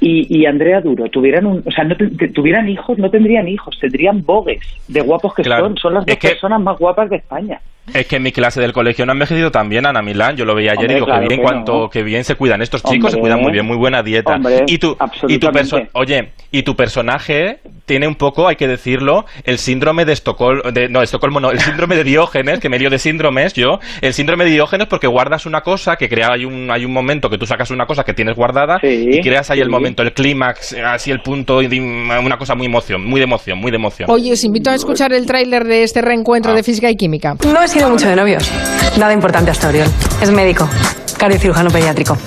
y, 0.00 0.26
y 0.36 0.46
Andrea 0.46 0.80
Duro 0.80 1.08
tuvieran 1.08 1.46
un, 1.46 1.62
o 1.64 1.70
sea, 1.70 1.84
no 1.84 1.96
te- 1.96 2.08
te- 2.08 2.28
tuvieran 2.28 2.68
hijos, 2.68 2.98
no 2.98 3.10
tendrían 3.10 3.46
hijos, 3.48 3.78
tendrían 3.80 4.24
bogues 4.24 4.60
de 4.88 5.00
guapos 5.00 5.34
que 5.34 5.42
Claro. 5.42 5.66
son, 5.66 5.76
son 5.76 5.94
las 5.94 6.02
Es 6.06 6.14
dos 6.14 6.18
que- 6.18 6.28
personas 6.30 6.60
más 6.60 6.78
guapas 6.78 7.08
de 7.10 7.16
España. 7.16 7.60
Es 7.94 8.06
que 8.06 8.16
en 8.16 8.22
mi 8.22 8.32
clase 8.32 8.60
del 8.60 8.72
colegio 8.72 9.04
no 9.06 9.12
ha 9.12 9.14
envejecido 9.14 9.50
también 9.50 9.86
Ana 9.86 10.02
Milán. 10.02 10.36
Yo 10.36 10.44
lo 10.44 10.54
veía 10.54 10.72
ayer 10.72 10.82
Hombre, 10.82 10.92
y 10.92 10.94
digo, 10.96 11.06
claro 11.06 11.22
que 11.22 11.28
bien, 11.28 11.40
que 11.40 11.44
cuanto, 11.44 11.72
no. 11.72 11.88
que 11.88 12.02
bien 12.02 12.24
se 12.24 12.34
cuidan 12.34 12.62
estos 12.62 12.82
chicos, 12.82 13.12
se 13.12 13.18
cuidan 13.18 13.40
muy 13.40 13.52
bien, 13.52 13.66
muy 13.66 13.76
buena 13.76 14.02
dieta. 14.02 14.34
Hombre, 14.34 14.64
y 14.66 14.78
tu, 14.78 14.96
y 15.28 15.38
tu 15.38 15.48
oye, 15.94 16.32
y 16.52 16.62
tu 16.62 16.74
personaje 16.74 17.60
tiene 17.86 18.06
un 18.06 18.14
poco, 18.14 18.48
hay 18.48 18.56
que 18.56 18.68
decirlo, 18.68 19.24
el 19.44 19.58
síndrome 19.58 20.04
de 20.04 20.12
Estocolmo, 20.12 20.70
de, 20.70 20.88
no, 20.88 21.02
Estocolmo 21.02 21.40
no, 21.40 21.50
el 21.50 21.60
síndrome 21.60 21.96
de 21.96 22.04
Diógenes, 22.04 22.60
que 22.60 22.68
me 22.68 22.78
dio 22.78 22.90
de 22.90 22.98
síndromes 22.98 23.54
yo, 23.54 23.78
el 24.00 24.12
síndrome 24.12 24.44
de 24.44 24.50
Diógenes 24.50 24.86
porque 24.88 25.06
guardas 25.06 25.46
una 25.46 25.62
cosa, 25.62 25.96
que 25.96 26.08
crea, 26.08 26.28
hay 26.32 26.44
un, 26.44 26.70
hay 26.70 26.84
un 26.84 26.92
momento 26.92 27.28
que 27.28 27.38
tú 27.38 27.46
sacas 27.46 27.70
una 27.70 27.86
cosa 27.86 28.04
que 28.04 28.14
tienes 28.14 28.36
guardada 28.36 28.78
y 28.82 29.20
creas 29.20 29.50
ahí 29.50 29.60
el 29.60 29.70
momento, 29.70 30.02
el 30.02 30.12
clímax, 30.12 30.76
así 30.84 31.10
el 31.10 31.20
punto, 31.20 31.58
una 31.58 32.36
cosa 32.36 32.54
muy 32.54 32.66
emoción, 32.66 33.04
muy 33.04 33.20
de 33.20 33.24
emoción, 33.24 33.58
muy 33.58 33.70
de 33.70 33.76
emoción. 33.76 34.10
Oye, 34.10 34.32
os 34.32 34.44
invito 34.44 34.70
a 34.70 34.74
escuchar 34.74 35.12
el 35.12 35.26
tráiler 35.26 35.64
de 35.64 35.82
este 35.82 36.00
Ah. 36.00 36.02
reencuentro 36.02 36.54
de 36.54 36.62
física 36.62 36.90
y 36.90 36.96
química. 36.96 37.34
No 37.44 37.60
sido 37.80 37.88
mucho 37.88 38.08
de 38.08 38.16
novios. 38.16 38.50
Nada 38.98 39.14
importante 39.14 39.50
hasta 39.50 39.68
Oriol. 39.68 39.88
Es 40.20 40.30
médico, 40.30 40.68
cardiocirujano 41.16 41.70
pediátrico. 41.70 42.18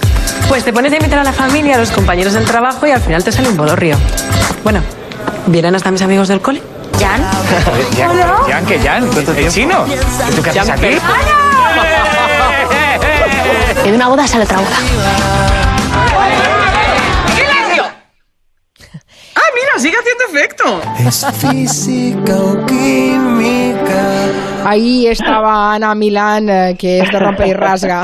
Pues 0.49 0.63
te 0.63 0.73
pones 0.73 0.91
a 0.93 0.95
invitar 0.95 1.19
a 1.19 1.23
la 1.23 1.31
familia, 1.31 1.75
a 1.75 1.77
los 1.77 1.91
compañeros 1.91 2.33
del 2.33 2.43
trabajo 2.45 2.87
y 2.87 2.91
al 2.91 2.99
final 2.99 3.23
te 3.23 3.31
sale 3.31 3.49
un 3.49 3.57
bolorrio. 3.57 3.95
Bueno, 4.63 4.81
¿vienen 5.45 5.75
hasta 5.75 5.91
mis 5.91 6.01
amigos 6.01 6.27
del 6.27 6.41
cole? 6.41 6.59
¿Jan? 6.99 7.21
Jan, 7.95 8.17
Jan, 8.49 8.65
¿qué 8.65 8.79
Jan? 8.79 9.07
¿El 9.37 9.51
chino? 9.51 9.85
¿Y 9.85 10.35
tú 10.35 10.41
qué 10.41 10.49
haces 10.49 10.69
aquí? 10.71 10.97
Que 13.83 13.91
de 13.91 13.95
una 13.95 14.07
boda 14.07 14.25
sale 14.27 14.45
otra 14.45 14.57
boda. 14.57 14.77
¡Silencio! 17.35 17.83
¡Ah, 19.35 19.49
mira! 19.53 19.77
¡Sigue 19.77 19.97
haciendo 19.99 20.23
efecto! 20.31 20.81
Es 20.97 21.23
física 21.37 22.37
o 22.37 22.65
química. 22.65 23.72
Ahí 24.65 25.07
estaba 25.07 25.73
Ana 25.75 25.93
Milán, 25.95 26.49
eh, 26.49 26.75
que 26.79 26.99
es 26.99 27.09
de 27.11 27.19
rompe 27.19 27.47
y 27.47 27.53
rasga, 27.53 28.03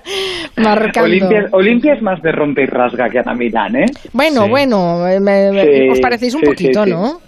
marcando. 0.56 1.02
Olimpia, 1.04 1.46
Olimpia 1.52 1.94
es 1.94 2.02
más 2.02 2.20
de 2.22 2.32
rompe 2.32 2.62
y 2.62 2.66
rasga 2.66 3.08
que 3.08 3.18
Ana 3.18 3.34
Milán, 3.34 3.76
¿eh? 3.76 3.86
Bueno, 4.12 4.48
bueno, 4.48 4.98
me- 5.20 5.20
me- 5.20 5.62
Sí, 5.62 5.88
os 5.90 6.00
parecéis 6.00 6.34
un 6.34 6.40
sí, 6.40 6.46
poquito. 6.46 6.86
¿no? 6.86 7.20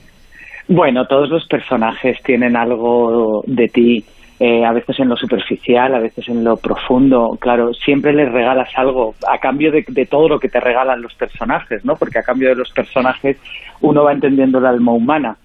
Bueno, 0.69 1.07
todos 1.07 1.29
los 1.29 1.47
personajes 1.47 2.19
tienen 2.23 2.57
algo 2.57 3.43
de 3.47 3.69
ti, 3.69 4.05
eh, 4.41 4.65
a 4.65 4.73
veces 4.73 4.99
en 5.01 5.09
lo 5.09 5.17
superficial, 5.17 5.95
a 5.95 5.99
veces 5.99 6.29
en 6.29 6.43
lo 6.45 6.57
profundo. 6.57 7.37
Claro, 7.41 7.73
siempre 7.75 8.13
les 8.13 8.31
regalas 8.33 8.69
algo 8.77 9.15
a 9.31 9.39
cambio 9.39 9.71
de, 9.71 9.85
de 9.87 10.07
todo 10.07 10.29
lo 10.29 10.39
que 10.41 10.49
te 10.49 10.61
regalan 10.61 11.03
los 11.03 11.15
personajes, 11.15 11.85
¿no? 11.85 11.97
Porque 11.97 12.19
a 12.19 12.23
cambio 12.23 12.49
de 12.49 12.57
los 12.57 12.71
personajes 12.71 13.37
uno 13.81 14.05
va 14.05 14.13
entendiendo 14.13 14.59
el 14.59 14.67
alma 14.67 14.93
humana. 14.93 15.37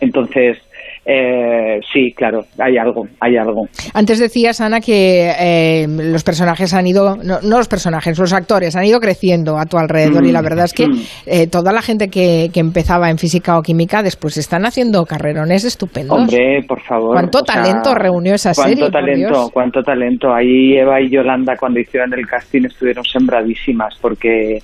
Entonces, 0.00 0.58
eh, 1.04 1.80
sí, 1.92 2.12
claro, 2.16 2.42
hay 2.58 2.76
algo, 2.76 3.06
hay 3.20 3.36
algo. 3.36 3.66
Antes 3.94 4.20
decías, 4.20 4.60
Ana, 4.60 4.80
que 4.80 5.32
eh, 5.38 5.86
los 5.88 6.22
personajes 6.22 6.74
han 6.74 6.86
ido, 6.86 7.16
no, 7.16 7.40
no 7.42 7.58
los 7.58 7.68
personajes, 7.68 8.18
los 8.18 8.32
actores 8.32 8.76
han 8.76 8.84
ido 8.84 9.00
creciendo 9.00 9.58
a 9.58 9.64
tu 9.66 9.78
alrededor 9.78 10.24
y 10.24 10.30
la 10.30 10.40
Mm, 10.40 10.44
verdad 10.44 10.64
es 10.66 10.72
que 10.72 10.86
mm. 10.86 11.00
eh, 11.26 11.46
toda 11.46 11.72
la 11.72 11.82
gente 11.82 12.08
que, 12.08 12.50
que 12.52 12.60
empezaba 12.60 13.10
en 13.10 13.18
física 13.18 13.58
o 13.58 13.62
química 13.62 14.02
después 14.02 14.36
están 14.36 14.64
haciendo 14.66 15.04
carrerones 15.04 15.64
estupendos. 15.64 16.18
Hombre, 16.18 16.62
por 16.66 16.80
favor. 16.82 17.12
¿Cuánto 17.14 17.38
o 17.38 17.44
sea, 17.44 17.62
talento 17.62 17.94
reunió 17.94 18.34
esa 18.34 18.52
cuánto 18.54 18.74
serie, 18.74 18.90
Talento, 18.90 19.50
cuánto 19.52 19.82
talento. 19.82 20.32
Ahí 20.32 20.76
Eva 20.76 21.00
y 21.00 21.10
Yolanda 21.10 21.56
cuando 21.58 21.80
hicieron 21.80 22.12
el 22.14 22.26
casting 22.26 22.64
estuvieron 22.64 23.04
sembradísimas 23.04 23.98
porque 24.00 24.58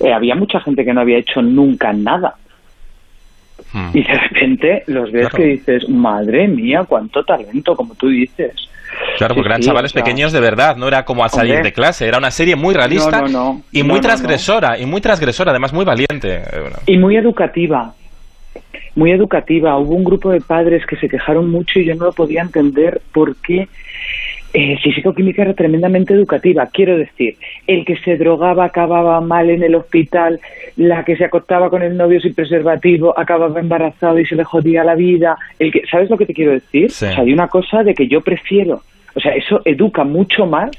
eh, 0.00 0.12
había 0.14 0.34
mucha 0.34 0.60
gente 0.60 0.84
que 0.84 0.92
no 0.92 1.00
había 1.00 1.18
hecho 1.18 1.40
nunca 1.42 1.92
nada. 1.92 2.34
Y 3.92 4.02
de 4.02 4.14
repente 4.14 4.82
los 4.86 5.10
ves 5.12 5.28
Claro. 5.28 5.36
que 5.36 5.44
dices, 5.50 5.88
madre 5.88 6.48
mía, 6.48 6.84
cuánto 6.88 7.24
talento, 7.24 7.74
como 7.76 7.94
tú 7.94 8.08
dices. 8.08 8.52
Claro, 9.18 9.34
Sí, 9.34 9.38
porque 9.40 9.48
eran 9.48 9.62
sí, 9.62 9.68
chavales 9.68 9.90
o 9.90 9.94
sea, 9.94 10.02
pequeños 10.04 10.32
de 10.32 10.40
verdad, 10.40 10.76
no 10.76 10.88
era 10.88 11.04
como 11.04 11.22
al 11.24 11.30
salir 11.30 11.54
Hombre. 11.56 11.70
de 11.70 11.72
clase, 11.74 12.06
era 12.06 12.16
una 12.18 12.30
serie 12.30 12.56
muy 12.56 12.74
realista 12.74 13.22
No, 13.22 13.28
no, 13.28 13.54
no. 13.54 13.62
y 13.72 13.82
muy 13.82 14.00
transgresora, 14.00 14.78
y 14.78 14.86
muy 14.86 15.00
transgresora, 15.00 15.50
además 15.50 15.72
muy 15.72 15.84
valiente. 15.84 16.36
Eh, 16.36 16.60
bueno. 16.60 16.76
Y 16.86 16.96
muy 16.96 17.16
educativa. 17.16 17.92
Muy 18.94 19.10
educativa. 19.12 19.76
Hubo 19.78 19.94
un 19.94 20.04
grupo 20.04 20.30
de 20.30 20.40
padres 20.40 20.86
que 20.86 20.96
se 20.96 21.08
quejaron 21.08 21.50
mucho 21.50 21.78
y 21.78 21.84
yo 21.84 21.94
no 21.96 22.06
lo 22.06 22.12
podía 22.12 22.40
entender 22.40 23.02
porque 23.12 23.68
eh, 24.58 24.78
físico-química 24.82 25.42
era 25.42 25.52
tremendamente 25.52 26.14
educativa. 26.14 26.66
Quiero 26.72 26.96
decir, 26.96 27.36
el 27.66 27.84
que 27.84 27.98
se 27.98 28.16
drogaba 28.16 28.64
acababa 28.64 29.20
mal 29.20 29.50
en 29.50 29.62
el 29.62 29.74
hospital, 29.74 30.40
la 30.76 31.04
que 31.04 31.14
se 31.14 31.26
acostaba 31.26 31.68
con 31.68 31.82
el 31.82 31.94
novio 31.94 32.22
sin 32.22 32.32
preservativo 32.32 33.12
acababa 33.18 33.60
embarazada 33.60 34.18
y 34.18 34.24
se 34.24 34.34
le 34.34 34.44
jodía 34.44 34.82
la 34.82 34.94
vida. 34.94 35.36
El 35.58 35.70
que, 35.70 35.82
¿Sabes 35.90 36.08
lo 36.08 36.16
que 36.16 36.24
te 36.24 36.32
quiero 36.32 36.52
decir? 36.52 36.90
Sí. 36.90 37.04
O 37.04 37.08
sea, 37.08 37.20
hay 37.20 37.34
una 37.34 37.48
cosa 37.48 37.82
de 37.82 37.92
que 37.94 38.08
yo 38.08 38.22
prefiero. 38.22 38.80
O 39.14 39.20
sea, 39.20 39.32
eso 39.32 39.60
educa 39.66 40.04
mucho 40.04 40.46
más 40.46 40.70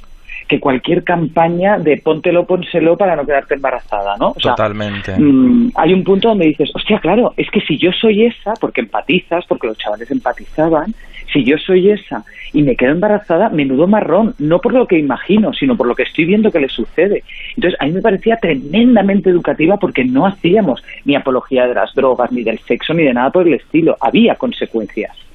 que 0.48 0.60
cualquier 0.60 1.04
campaña 1.04 1.78
de 1.78 1.98
póntelo, 1.98 2.48
pónselo 2.48 2.98
para 2.98 3.16
no 3.16 3.26
quedarte 3.26 3.54
embarazada, 3.54 4.16
¿no? 4.18 4.30
O 4.30 4.40
sea, 4.40 4.56
Totalmente. 4.56 5.14
Mm, 5.20 5.72
hay 5.76 5.94
un 5.94 6.04
punto 6.04 6.30
donde 6.30 6.48
dices, 6.48 6.72
hostia, 6.74 7.00
claro, 7.00 7.34
es 7.38 7.48
que 7.52 7.62
si 7.62 7.78
yo 7.78 7.92
soy 7.92 8.26
esa, 8.26 8.54
porque 8.60 8.82
empatizas, 8.82 9.46
porque 9.46 9.68
los 9.68 9.78
chavales 9.78 10.10
empatizaban, 10.10 10.96
si 11.32 11.44
yo 11.44 11.58
soy 11.58 11.90
esa 11.90 12.24
y 12.54 12.64
me 12.64 12.76
quedo 12.76 12.92
embarazada, 12.92 13.50
menudo 13.50 13.88
marrón, 13.88 14.34
no 14.40 14.60
por 14.60 14.74
lo 14.74 14.88
que 14.88 14.98
imagino, 14.98 15.54
sino 15.54 15.76
por 15.76 15.88
lo 15.88 15.96
que 15.96 16.04
estoy 16.04 16.26
viendo 16.26 16.52
que 16.52 16.60
le 16.60 16.70
sucede. 16.70 17.24
Entonces, 17.56 17.80
a 17.80 17.86
mí 17.86 17.92
me 17.92 18.02
parecía 18.02 18.38
tremendamente 18.38 19.30
educativa 19.30 19.78
porque 19.78 20.06
no 20.06 20.26
hacíamos 20.26 20.84
ni 21.06 21.16
apología 21.16 21.68
de 21.68 21.76
las 21.76 21.94
drogas, 21.94 22.32
ni 22.32 22.44
del 22.44 22.60
sexo, 22.60 22.94
ni 22.94 23.04
de 23.04 23.14
nada 23.14 23.30
por 23.30 23.48
el 23.48 23.56
estilo. 23.56 23.98
Había 24.00 24.36
consecuencias. 24.36 25.27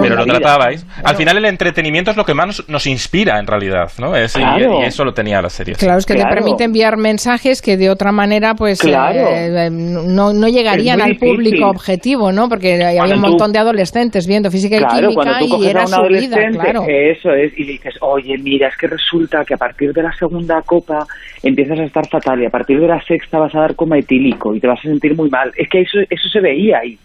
Pero 0.00 0.16
lo 0.16 0.26
tratabais. 0.26 0.86
Al 1.04 1.16
final 1.16 1.36
el 1.38 1.44
entretenimiento 1.44 2.10
es 2.10 2.16
lo 2.16 2.24
que 2.24 2.34
más 2.34 2.46
nos, 2.46 2.68
nos 2.68 2.86
inspira 2.86 3.38
en 3.38 3.46
realidad, 3.46 3.90
¿no? 3.98 4.14
Es- 4.16 4.34
y- 4.36 4.38
Claro. 4.40 4.80
y, 4.82 4.84
eso 4.84 5.04
lo 5.04 5.12
tenía 5.14 5.40
la 5.40 5.50
serie. 5.50 5.74
Claro, 5.74 5.98
es 5.98 6.06
que 6.06 6.14
te 6.14 6.24
permite 6.24 6.64
enviar 6.64 6.96
mensajes 6.96 7.62
que 7.62 7.76
de 7.76 7.90
otra 7.90 8.12
manera 8.12 8.54
pues 8.54 8.82
eh, 8.84 8.88
Claro. 8.88 9.18
eh, 9.30 9.68
no, 9.70 10.32
no 10.32 10.48
llegarían 10.48 11.00
al 11.00 11.16
público 11.16 11.38
difícil. 11.44 11.62
objetivo, 11.64 12.32
¿no? 12.32 12.48
Porque 12.48 12.74
había 12.82 12.98
Cuando 12.98 13.16
un 13.16 13.22
tú- 13.22 13.28
montón 13.30 13.52
de 13.52 13.58
adolescentes 13.58 14.26
viendo 14.26 14.50
física 14.50 14.76
y 14.76 14.78
Claro, 14.78 14.94
química 15.08 15.14
cuando 15.14 15.38
tú 15.38 15.44
y 15.44 15.48
coges 15.50 15.68
era 15.70 15.80
a 15.80 15.84
un 15.84 15.88
su 15.90 16.02
vida, 16.02 16.06
adolescente, 16.36 16.58
claro. 16.58 16.84
eso 16.88 17.30
es, 17.32 17.58
y 17.58 17.64
le 17.64 17.72
dices, 17.72 17.94
oye, 18.00 18.36
mira, 18.38 18.68
es 18.68 18.76
que 18.76 18.86
resulta 18.86 19.44
que 19.44 19.54
a 19.54 19.58
partir 19.58 19.92
de 19.92 20.02
la 20.02 20.12
segunda 20.12 20.62
copa 20.62 21.06
empiezas 21.42 21.78
a 21.78 21.84
estar 21.84 22.06
fatal 22.08 22.42
y 22.42 22.46
a 22.46 22.50
partir 22.50 22.80
de 22.80 22.86
la 22.86 23.00
sexta 23.02 23.38
vas 23.38 23.54
a 23.54 23.60
dar 23.60 23.74
coma 23.74 23.98
etílico 23.98 24.54
y 24.54 24.60
te 24.60 24.66
vas 24.66 24.78
a 24.80 24.82
sentir 24.82 25.14
muy 25.16 25.28
mal. 25.30 25.52
Es 25.56 25.68
que 25.68 25.80
eso, 25.82 25.98
eso 26.10 26.28
se 26.28 26.40
veía 26.40 26.78
ahí. 26.78 26.98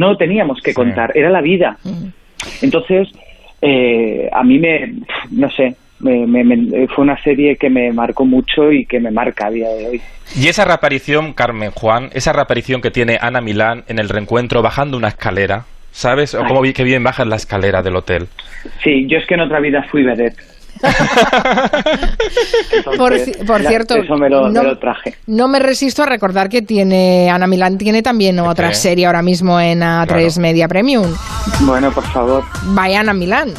No 0.00 0.08
lo 0.12 0.16
teníamos 0.16 0.60
que 0.62 0.72
contar, 0.72 1.12
era 1.14 1.28
la 1.30 1.42
vida. 1.42 1.76
Entonces, 2.62 3.08
eh, 3.60 4.28
a 4.32 4.42
mí 4.42 4.58
me, 4.58 4.94
no 5.30 5.50
sé, 5.50 5.76
me- 6.00 6.26
me- 6.26 6.42
me- 6.44 6.88
fue 6.88 7.04
una 7.04 7.22
serie 7.22 7.56
que 7.56 7.68
me 7.68 7.92
marcó 7.92 8.24
mucho 8.24 8.72
y 8.72 8.86
que 8.86 8.98
me 8.98 9.10
marca 9.10 9.46
a 9.46 9.50
día 9.50 9.68
de 9.68 9.86
hoy. 9.88 10.00
Y 10.34 10.48
esa 10.48 10.64
reaparición, 10.64 11.34
Carmen 11.34 11.70
Juan, 11.70 12.08
esa 12.14 12.32
reaparición 12.32 12.80
que 12.80 12.90
tiene 12.90 13.18
Ana 13.20 13.40
Milán 13.42 13.84
en 13.88 13.98
el 13.98 14.08
reencuentro 14.08 14.62
bajando 14.62 14.96
una 14.96 15.08
escalera, 15.08 15.66
¿sabes? 15.92 16.34
O 16.34 16.44
cómo 16.46 16.62
vi- 16.62 16.72
que 16.72 16.84
bien 16.84 17.04
bajas 17.04 17.26
la 17.26 17.36
escalera 17.36 17.82
del 17.82 17.96
hotel. 17.96 18.28
Sí, 18.82 19.06
yo 19.06 19.18
es 19.18 19.26
que 19.26 19.34
en 19.34 19.40
otra 19.40 19.60
vida 19.60 19.82
fui 19.90 20.02
vedette. 20.02 20.38
Por, 22.96 23.12
por 23.46 23.60
la- 23.60 23.68
cierto, 23.70 23.94
Eso 23.96 24.16
me 24.16 24.28
lo, 24.28 24.46
me 24.46 24.52
no, 24.52 24.62
lo 24.62 24.78
traje. 24.78 25.14
no 25.26 25.48
me 25.48 25.58
resisto 25.58 26.02
a 26.02 26.06
recordar 26.06 26.48
que 26.48 26.62
tiene 26.62 27.30
Ana 27.30 27.46
Milán 27.46 27.78
tiene 27.78 28.02
también 28.02 28.38
otra 28.40 28.68
qué? 28.70 28.74
serie 28.74 29.06
ahora 29.06 29.22
mismo 29.22 29.60
en 29.60 29.80
A3 29.80 30.38
Media 30.40 30.68
Premium. 30.68 31.06
Bueno, 31.60 31.90
por 31.92 32.04
favor. 32.04 32.44
Vaya 32.66 33.00
Ana 33.00 33.12
Milán, 33.14 33.52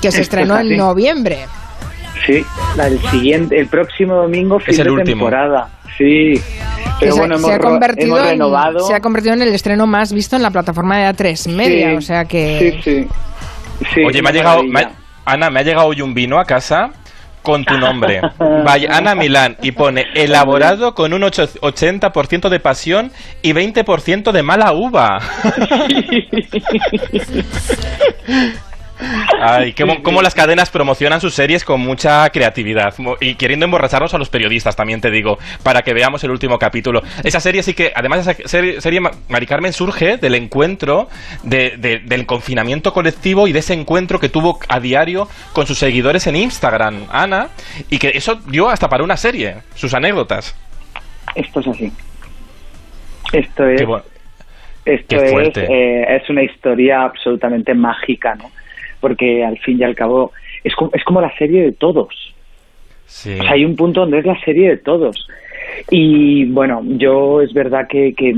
que 0.00 0.10
se 0.12 0.22
estrenó 0.22 0.56
es 0.58 0.66
en 0.70 0.76
noviembre. 0.76 1.38
Sí, 2.26 2.44
la- 2.76 2.86
el 2.86 3.00
siguiente, 3.10 3.58
el 3.58 3.66
próximo 3.66 4.14
domingo, 4.14 4.58
fin 4.58 4.74
Es 4.74 4.78
el 4.80 4.84
de 4.86 4.90
último. 4.92 5.24
temporada. 5.26 5.68
Sí. 5.98 6.40
Pero 7.00 7.12
se, 7.14 7.18
bueno, 7.20 7.36
se 7.38 7.40
hemos, 7.44 7.50
ha 7.50 7.58
ro- 7.58 7.70
convertido 7.70 8.06
hemos 8.16 8.20
en, 8.20 8.28
renovado. 8.30 8.80
se 8.86 8.94
ha 8.94 9.00
convertido 9.00 9.34
en 9.34 9.42
el 9.42 9.48
estreno 9.54 9.86
más 9.86 10.12
visto 10.12 10.36
en 10.36 10.42
la 10.42 10.50
plataforma 10.50 10.98
de 10.98 11.06
A3 11.08 11.48
Media, 11.52 11.90
Sí, 11.90 11.96
o 11.96 12.00
sea 12.00 12.24
que 12.24 12.80
Sí, 12.82 13.06
sí. 13.92 14.04
Oye, 14.06 14.22
me 14.22 14.28
ha 14.30 14.32
llegado, 14.32 14.62
me 14.62 14.80
ha- 14.80 14.92
Ana, 15.24 15.50
me 15.50 15.60
ha 15.60 15.62
llegado 15.62 15.86
hoy 15.88 16.02
un 16.02 16.14
vino 16.14 16.38
a 16.38 16.44
casa 16.44 16.90
con 17.42 17.64
tu 17.64 17.76
nombre. 17.76 18.20
Vaya, 18.38 18.96
Ana 18.96 19.14
Milán, 19.14 19.56
y 19.62 19.72
pone 19.72 20.04
elaborado 20.14 20.94
con 20.94 21.12
un 21.12 21.24
ocho- 21.24 21.46
80% 21.46 22.48
de 22.48 22.60
pasión 22.60 23.12
y 23.42 23.52
20% 23.52 24.32
de 24.32 24.42
mala 24.42 24.72
uva. 24.72 25.18
Ay, 29.46 29.72
cómo, 29.78 30.02
cómo 30.02 30.22
las 30.22 30.34
cadenas 30.34 30.70
promocionan 30.70 31.20
sus 31.20 31.34
series 31.34 31.64
con 31.64 31.80
mucha 31.80 32.28
creatividad 32.30 32.94
y 33.20 33.34
queriendo 33.34 33.64
emborracharnos 33.66 34.14
a 34.14 34.18
los 34.18 34.28
periodistas, 34.28 34.76
también 34.76 35.00
te 35.00 35.10
digo, 35.10 35.38
para 35.62 35.82
que 35.82 35.92
veamos 35.94 36.22
el 36.24 36.30
último 36.30 36.58
capítulo. 36.58 37.02
Esa 37.22 37.40
serie 37.40 37.62
sí 37.62 37.74
que, 37.74 37.92
además, 37.94 38.26
esa 38.26 38.48
serie, 38.48 38.80
serie 38.80 39.00
Ma- 39.00 39.10
Mari 39.28 39.46
Carmen 39.46 39.72
surge 39.72 40.16
del 40.16 40.34
encuentro, 40.34 41.08
de- 41.42 41.74
de- 41.78 41.98
del 42.00 42.26
confinamiento 42.26 42.92
colectivo 42.92 43.46
y 43.48 43.52
de 43.52 43.58
ese 43.60 43.74
encuentro 43.74 44.18
que 44.20 44.28
tuvo 44.28 44.58
a 44.68 44.80
diario 44.80 45.28
con 45.52 45.66
sus 45.66 45.78
seguidores 45.78 46.26
en 46.26 46.36
Instagram, 46.36 47.06
Ana, 47.10 47.48
y 47.90 47.98
que 47.98 48.08
eso 48.14 48.36
dio 48.36 48.68
hasta 48.68 48.88
para 48.88 49.04
una 49.04 49.16
serie, 49.16 49.56
sus 49.74 49.94
anécdotas. 49.94 50.54
Esto 51.34 51.60
es 51.60 51.66
así. 51.68 51.92
Esto 53.32 53.66
es. 53.66 53.80
Esto 54.86 55.16
Qué 55.18 55.24
es, 55.24 55.30
fuerte. 55.30 55.66
eh, 55.68 56.16
es 56.16 56.28
una 56.28 56.42
historia 56.42 57.02
absolutamente 57.04 57.72
mágica, 57.74 58.34
¿no? 58.34 58.50
Porque 59.04 59.44
al 59.44 59.58
fin 59.58 59.78
y 59.78 59.84
al 59.84 59.94
cabo 59.94 60.32
es, 60.64 60.74
co- 60.74 60.88
es 60.94 61.04
como 61.04 61.20
la 61.20 61.36
serie 61.36 61.60
de 61.62 61.72
todos. 61.72 62.08
Sí. 63.04 63.34
O 63.38 63.42
sea, 63.42 63.52
hay 63.52 63.64
un 63.66 63.76
punto 63.76 64.00
donde 64.00 64.20
es 64.20 64.24
la 64.24 64.40
serie 64.40 64.70
de 64.70 64.76
todos. 64.78 65.28
Y 65.90 66.46
bueno, 66.46 66.80
yo 66.86 67.42
es 67.42 67.52
verdad 67.52 67.86
que, 67.86 68.14
que 68.14 68.32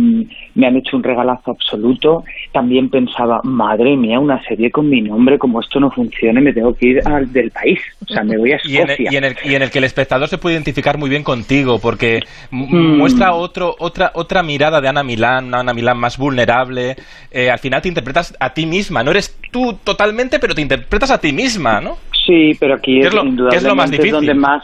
me 0.56 0.66
han 0.66 0.76
hecho 0.76 0.96
un 0.96 1.04
regalazo 1.04 1.52
absoluto. 1.52 2.24
También 2.56 2.88
pensaba, 2.88 3.42
madre 3.44 3.94
mía, 3.98 4.18
una 4.18 4.42
serie 4.44 4.70
con 4.70 4.88
mi 4.88 5.02
nombre, 5.02 5.38
como 5.38 5.60
esto 5.60 5.78
no 5.78 5.90
funcione, 5.90 6.40
me 6.40 6.54
tengo 6.54 6.72
que 6.74 6.86
ir 6.86 7.00
al 7.06 7.30
del 7.30 7.50
país. 7.50 7.78
O 8.08 8.10
sea, 8.14 8.24
me 8.24 8.38
voy 8.38 8.52
a 8.52 8.58
Y 8.64 8.76
en, 8.78 8.84
el, 8.84 8.90
Escocia. 8.92 9.10
y, 9.12 9.16
en 9.16 9.24
el, 9.24 9.36
y 9.44 9.54
en 9.56 9.62
el 9.62 9.70
que 9.70 9.78
el 9.78 9.84
espectador 9.84 10.26
se 10.28 10.38
puede 10.38 10.54
identificar 10.54 10.96
muy 10.96 11.10
bien 11.10 11.22
contigo, 11.22 11.78
porque 11.78 12.20
Mm. 12.50 12.96
muestra 12.96 13.34
otro, 13.34 13.76
otra, 13.78 14.10
otra 14.14 14.42
mirada 14.42 14.80
de 14.80 14.88
Ana 14.88 15.02
Milán, 15.02 15.48
una 15.48 15.60
Ana 15.60 15.74
Milán 15.74 15.98
más 15.98 16.16
vulnerable. 16.16 16.96
Eh, 17.30 17.50
al 17.50 17.58
final 17.58 17.82
te 17.82 17.88
interpretas 17.88 18.34
a 18.40 18.54
ti 18.54 18.64
misma, 18.64 19.02
no 19.02 19.10
eres 19.10 19.36
tú 19.52 19.74
totalmente, 19.84 20.38
pero 20.38 20.54
te 20.54 20.62
interpretas 20.62 21.10
a 21.10 21.20
ti 21.20 21.32
misma, 21.34 21.82
¿no? 21.82 21.98
Sí, 22.26 22.52
pero 22.58 22.74
aquí 22.74 22.94
¿Qué 22.94 23.00
es, 23.02 23.06
es 23.06 23.14
lo- 23.14 23.48
qué 23.50 23.56
es 23.56 23.62
lo 23.62 23.76
más 23.76 23.88
difícil? 23.90 24.12
donde 24.12 24.34
más... 24.34 24.60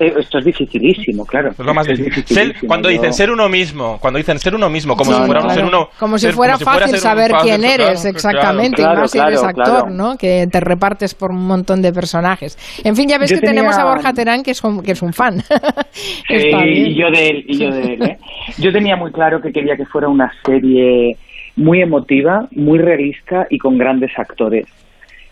eh, 0.00 0.12
esto 0.18 0.38
es 0.38 0.44
dificilísimo, 0.44 1.24
claro. 1.24 1.50
Es 1.50 1.58
lo 1.60 1.72
más 1.72 1.86
es 1.86 1.98
difícil. 1.98 2.24
Ser- 2.36 2.56
cuando 2.66 2.88
dicen 2.88 3.12
ser 3.12 3.30
uno 3.30 3.48
mismo, 3.48 3.98
cuando 4.00 4.18
dicen 4.18 4.38
ser 4.40 4.54
uno 4.56 4.68
mismo, 4.68 4.96
como 4.96 5.12
si 5.12 5.18
fuera 5.24 5.40
claro. 5.40 5.54
ser 5.54 5.64
uno. 5.64 5.88
Como 6.00 6.18
si 6.18 6.26
ser- 6.26 6.34
fuera 6.34 6.54
como 6.54 6.58
si 6.58 6.64
fuera 6.64 6.86
fácil 6.86 6.98
saber 6.98 7.30
fácil, 7.30 7.48
quién 7.50 7.64
eres 7.64 8.00
claro. 8.00 8.08
exactamente, 8.16 8.82
y 8.82 8.84
Claro, 8.84 9.00
más 9.02 9.10
si 9.12 9.18
eres 9.18 9.42
actor, 9.42 9.64
claro. 9.64 9.90
¿no? 9.90 10.16
Que 10.18 10.48
te 10.50 10.58
repartes 10.60 11.14
por 11.14 11.30
un 11.30 11.46
montón 11.46 11.80
de 11.80 11.92
personajes. 11.92 12.58
En 12.82 12.96
fin, 12.96 13.08
ya 13.08 13.18
ves 13.18 13.30
Yo 13.30 13.36
que 13.40 13.46
tenemos 13.46 13.78
a 13.78 13.84
Borja 13.84 14.12
Terán, 14.12 14.42
que 14.42 14.50
es 14.50 14.64
un, 14.64 14.82
que 14.82 14.92
es 14.92 15.02
un 15.02 15.12
fan. 15.12 15.42
Y 16.28 16.94
yo 16.94 17.10
de 17.10 17.28
él, 17.28 17.44
y 17.46 17.58
yo 17.58 17.70
de 17.70 17.82
él, 17.94 18.02
¿eh? 18.02 18.18
Yo 18.58 18.72
tenía 18.72 18.96
muy 18.96 19.12
claro 19.12 19.40
que 19.40 19.52
quería 19.52 19.76
que 19.76 19.86
fuera 19.86 20.08
una 20.08 20.30
serie 20.44 21.16
muy 21.56 21.80
emotiva, 21.80 22.48
muy 22.52 22.78
realista 22.78 23.46
y 23.50 23.58
con 23.58 23.78
grandes 23.78 24.10
actores. 24.18 24.66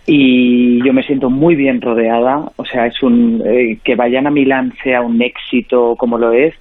Y 0.06 0.84
yo 0.84 0.92
me 0.92 1.02
siento 1.02 1.30
muy 1.30 1.54
bien 1.54 1.80
rodeada, 1.80 2.50
o 2.56 2.64
sea, 2.64 2.86
es 2.86 3.02
un 3.02 3.42
eh, 3.46 3.78
que 3.82 3.94
vayan 3.94 4.26
a 4.26 4.30
Milán 4.30 4.72
sea 4.82 5.00
un 5.00 5.22
éxito 5.22 5.94
como 5.96 6.18
lo 6.18 6.32
es, 6.32 6.54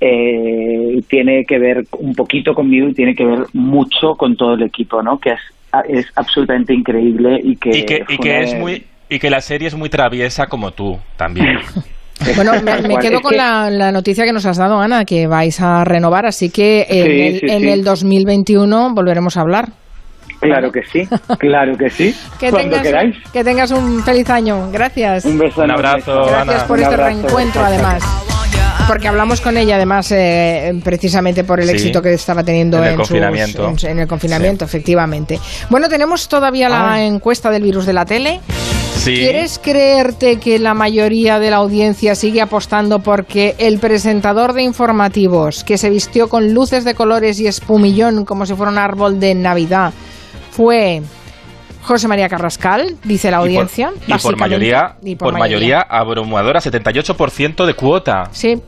eh, 0.00 1.00
tiene 1.08 1.44
que 1.46 1.58
ver 1.58 1.84
un 1.98 2.14
poquito 2.14 2.54
conmigo 2.54 2.88
y 2.88 2.94
tiene 2.94 3.14
que 3.14 3.24
ver 3.24 3.46
mucho 3.54 4.14
con 4.16 4.36
todo 4.36 4.54
el 4.54 4.62
equipo, 4.64 5.02
¿no? 5.02 5.18
Que 5.18 5.30
es, 5.30 5.40
es 5.88 6.06
absolutamente 6.16 6.74
increíble 6.74 7.40
y 7.42 7.56
que, 7.56 7.70
Y 7.78 7.84
que, 7.84 8.04
y 8.08 8.28
es 8.28 8.54
muy. 8.58 8.84
Y 9.08 9.18
que 9.18 9.30
la 9.30 9.40
serie 9.40 9.68
es 9.68 9.76
muy 9.76 9.88
traviesa 9.88 10.46
como 10.46 10.70
tú 10.72 10.98
también. 11.16 11.58
Bueno, 12.36 12.52
me, 12.62 12.98
quedo 12.98 13.20
con 13.20 13.36
la, 13.36 13.70
la 13.70 13.92
noticia 13.92 14.24
que 14.24 14.32
nos 14.32 14.46
has 14.46 14.56
dado, 14.56 14.78
Ana, 14.78 15.04
que 15.04 15.26
vais 15.26 15.60
a 15.60 15.84
renovar, 15.84 16.26
así 16.26 16.50
que 16.50 16.86
en, 16.88 17.04
Sí, 17.04 17.20
el, 17.20 17.40
sí, 17.40 17.46
en 17.48 17.60
sí. 17.60 17.68
el 17.68 17.84
2021 17.84 18.94
volveremos 18.94 19.36
a 19.36 19.40
hablar. 19.40 19.68
Claro 20.42 20.70
que 20.72 20.80
sí, 20.82 21.08
claro 21.38 21.76
que 21.78 21.88
sí. 21.88 22.14
Que 22.38 22.50
Cuando 22.50 22.70
tengas, 22.70 22.82
queráis. 22.82 23.16
que 23.32 23.44
tengas 23.44 23.70
un 23.70 24.02
feliz 24.02 24.28
año. 24.28 24.70
Gracias. 24.72 25.24
Un 25.24 25.38
beso. 25.38 25.62
Un 25.62 25.70
abrazo, 25.70 26.24
Gracias 26.26 26.40
Ana. 26.56 26.66
por 26.66 26.78
Un 26.78 26.82
este 26.82 26.94
abrazo. 26.94 27.20
reencuentro, 27.22 27.64
además. 27.64 28.02
Porque 28.88 29.06
hablamos 29.06 29.40
con 29.40 29.56
ella, 29.56 29.76
además, 29.76 30.10
eh, 30.10 30.72
precisamente 30.82 31.44
por 31.44 31.60
el 31.60 31.68
Sí. 31.68 31.74
éxito 31.74 32.02
que 32.02 32.12
estaba 32.14 32.42
teniendo 32.42 32.78
En 32.78 32.84
el 32.84 32.90
en, 32.90 32.96
sus- 32.96 33.08
confinamiento. 33.08 33.68
en- 33.68 33.90
en 33.92 33.98
el 34.00 34.08
confinamiento, 34.08 34.64
efectivamente. 34.64 35.38
Bueno, 35.70 35.88
tenemos 35.88 36.28
todavía 36.28 36.68
la 36.68 36.94
Ah. 36.94 37.02
encuesta 37.04 37.48
del 37.50 37.62
virus 37.62 37.86
de 37.86 37.92
la 37.92 38.04
tele. 38.04 38.40
Sí. 38.96 39.14
¿Quieres 39.14 39.58
creerte 39.62 40.36
que 40.38 40.58
la 40.58 40.74
mayoría 40.74 41.38
de 41.38 41.50
la 41.50 41.56
audiencia 41.56 42.14
sigue 42.14 42.40
apostando 42.40 42.98
porque 43.00 43.54
el 43.58 43.78
presentador 43.78 44.52
de 44.52 44.62
informativos, 44.62 45.64
que 45.64 45.78
se 45.78 45.88
vistió 45.90 46.28
con 46.28 46.52
luces 46.52 46.84
de 46.84 46.94
colores 46.94 47.38
y 47.40 47.46
espumillón 47.46 48.24
como 48.24 48.46
si 48.46 48.54
fuera 48.54 48.70
un 48.70 48.78
árbol 48.78 49.18
de 49.20 49.34
Navidad, 49.34 49.92
fue 50.52 51.02
José 51.82 52.06
María 52.06 52.28
Carrascal, 52.28 52.96
dice 53.02 53.30
la 53.30 53.38
Y 53.38 53.40
por- 53.40 53.46
audiencia? 53.48 53.92
Y 54.06 54.12
por, 54.18 54.36
mayoría, 54.36 54.96
Y 55.02 55.16
por, 55.16 55.36
mayoría 55.36 55.80
abrumadora, 55.80 56.60
78% 56.60 57.64
de 57.66 57.74
cuota. 57.74 58.28
Sí. 58.32 58.60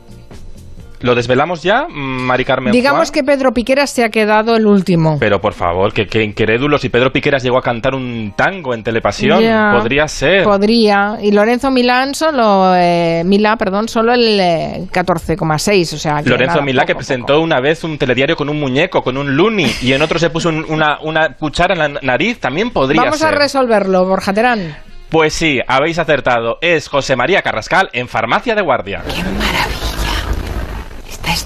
¿Lo 1.05 1.13
desvelamos 1.13 1.61
ya, 1.61 1.85
Mari 1.87 2.43
Carmen 2.45 2.71
Digamos 2.73 3.09
Juan? 3.09 3.13
que 3.13 3.23
Pedro 3.23 3.51
Piqueras 3.53 3.91
se 3.91 4.03
ha 4.03 4.09
quedado 4.09 4.55
el 4.55 4.65
último. 4.65 5.17
Pero 5.19 5.39
por 5.39 5.53
favor, 5.53 5.93
que, 5.93 6.07
que 6.07 6.23
incrédulo, 6.23 6.79
si 6.79 6.89
Pedro 6.89 7.11
Piqueras 7.11 7.43
llegó 7.43 7.59
a 7.59 7.61
cantar 7.61 7.93
un 7.93 8.33
tango 8.35 8.73
en 8.73 8.81
Telepasión, 8.83 9.39
Ya. 9.41 9.71
podría 9.77 10.07
ser. 10.07 10.43
Podría. 10.43 11.17
Y 11.21 11.31
Lorenzo 11.31 11.69
Milán 11.69 12.15
solo, 12.15 12.73
eh, 12.75 13.21
Milá, 13.23 13.55
perdón, 13.55 13.87
solo 13.87 14.13
el 14.13 14.39
eh, 14.39 14.87
14,6. 14.91 15.93
O 15.93 15.97
sea, 15.99 16.21
Lorenzo 16.23 16.55
nada, 16.55 16.65
Milá, 16.65 16.85
que 16.85 16.93
poco, 16.93 16.99
presentó 17.05 17.39
una 17.39 17.59
vez 17.59 17.83
un 17.83 17.99
telediario 17.99 18.35
con 18.35 18.49
un 18.49 18.59
muñeco, 18.59 19.03
con 19.03 19.15
un 19.17 19.37
Looney, 19.37 19.75
y 19.83 19.93
en 19.93 20.01
otro 20.01 20.17
se 20.17 20.31
puso 20.31 20.49
un- 20.49 20.65
una, 20.69 20.97
una 21.03 21.35
cuchara 21.35 21.73
en 21.75 21.79
la 21.93 21.99
nariz, 22.01 22.39
también 22.39 22.71
podría 22.71 23.03
Vamos 23.03 23.19
ser. 23.19 23.27
a 23.27 23.37
resolverlo, 23.37 24.05
Borja 24.05 24.33
Terán. 24.33 24.75
Pues 25.09 25.33
sí, 25.35 25.59
habéis 25.67 25.99
acertado. 25.99 26.57
Es 26.61 26.87
José 26.89 27.15
María 27.15 27.43
Carrascal 27.43 27.89
en 27.93 28.07
Farmacia 28.07 28.55
de 28.55 28.63
Guardia. 28.63 29.03
Está 29.07 29.84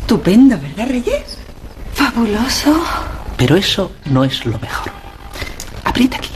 estupendo, 0.09 0.59
¿verdad, 0.59 0.87
Reyes? 0.89 1.37
Fabuloso. 1.93 2.83
Pero 3.37 3.55
eso 3.55 3.91
no 4.05 4.23
es 4.23 4.43
lo 4.43 4.57
mejor. 4.57 4.91
Aprieta 5.83 6.17
aquí. 6.17 6.31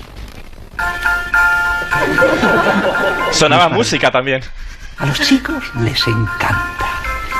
Sonaba 3.31 3.69
música 3.69 4.11
también. 4.11 4.43
A 4.99 5.07
los 5.07 5.19
chicos 5.21 5.63
les 5.81 6.07
encanta. 6.07 6.85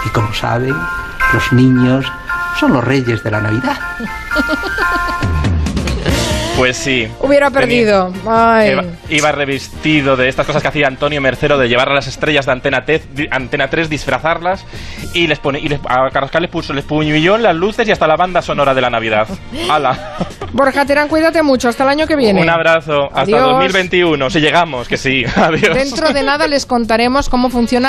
Y 0.08 0.10
como 0.10 0.34
saben, 0.34 0.76
los 1.34 1.54
niños 1.54 2.04
son 2.60 2.74
los 2.74 2.84
reyes 2.84 3.24
de 3.24 3.30
la 3.30 3.40
Navidad. 3.40 3.78
Pues 6.64 6.78
sí. 6.78 7.10
Hubiera 7.20 7.52
perdido. 7.52 8.14
Ay. 8.26 8.72
Iba, 8.72 8.84
iba 9.10 9.32
revestido 9.34 10.16
de 10.16 10.30
estas 10.30 10.46
cosas 10.46 10.62
que 10.62 10.70
hacía 10.70 10.88
Antonio 10.88 11.20
Mercero 11.20 11.58
de 11.58 11.68
llevar 11.68 11.90
a 11.90 11.94
las 11.94 12.08
estrellas 12.08 12.46
de 12.46 12.54
Antena, 12.54 12.86
Tez- 12.86 13.28
Antena 13.32 13.70
3, 13.70 13.90
disfrazarlas 13.90 14.66
y 15.14 15.28
les 15.28 15.40
pone 15.40 15.60
y 15.60 15.68
les, 15.68 15.82
a 15.86 16.10
Carrascal 16.10 16.42
les 16.44 16.50
puso 16.50 16.72
el 16.72 16.80
espumillón, 16.80 17.44
las 17.44 17.54
luces 17.54 17.86
y 17.86 17.92
hasta 17.92 18.08
la 18.08 18.16
banda 18.16 18.42
sonora 18.42 18.74
de 18.74 18.80
la 18.80 18.90
Navidad. 18.90 19.28
¡Hala! 19.70 20.16
Borja 20.54 20.86
Terán, 20.86 21.10
cuídate 21.10 21.44
mucho. 21.44 21.68
Hasta 21.68 21.84
el 21.84 21.90
año 21.90 22.08
que 22.08 22.16
viene. 22.16 22.42
Un 22.42 22.50
abrazo. 22.50 23.08
Hasta 23.08 23.24
Adiós. 23.24 23.42
2021. 23.42 24.30
Si 24.30 24.40
llegamos, 24.40 24.88
que 24.88 24.96
sí. 24.96 25.26
Adiós. 25.36 25.76
Dentro 25.76 26.14
de 26.14 26.24
nada 26.24 26.48
les 26.48 26.66
contaremos 26.66 27.28
cómo 27.28 27.50
funciona 27.50 27.82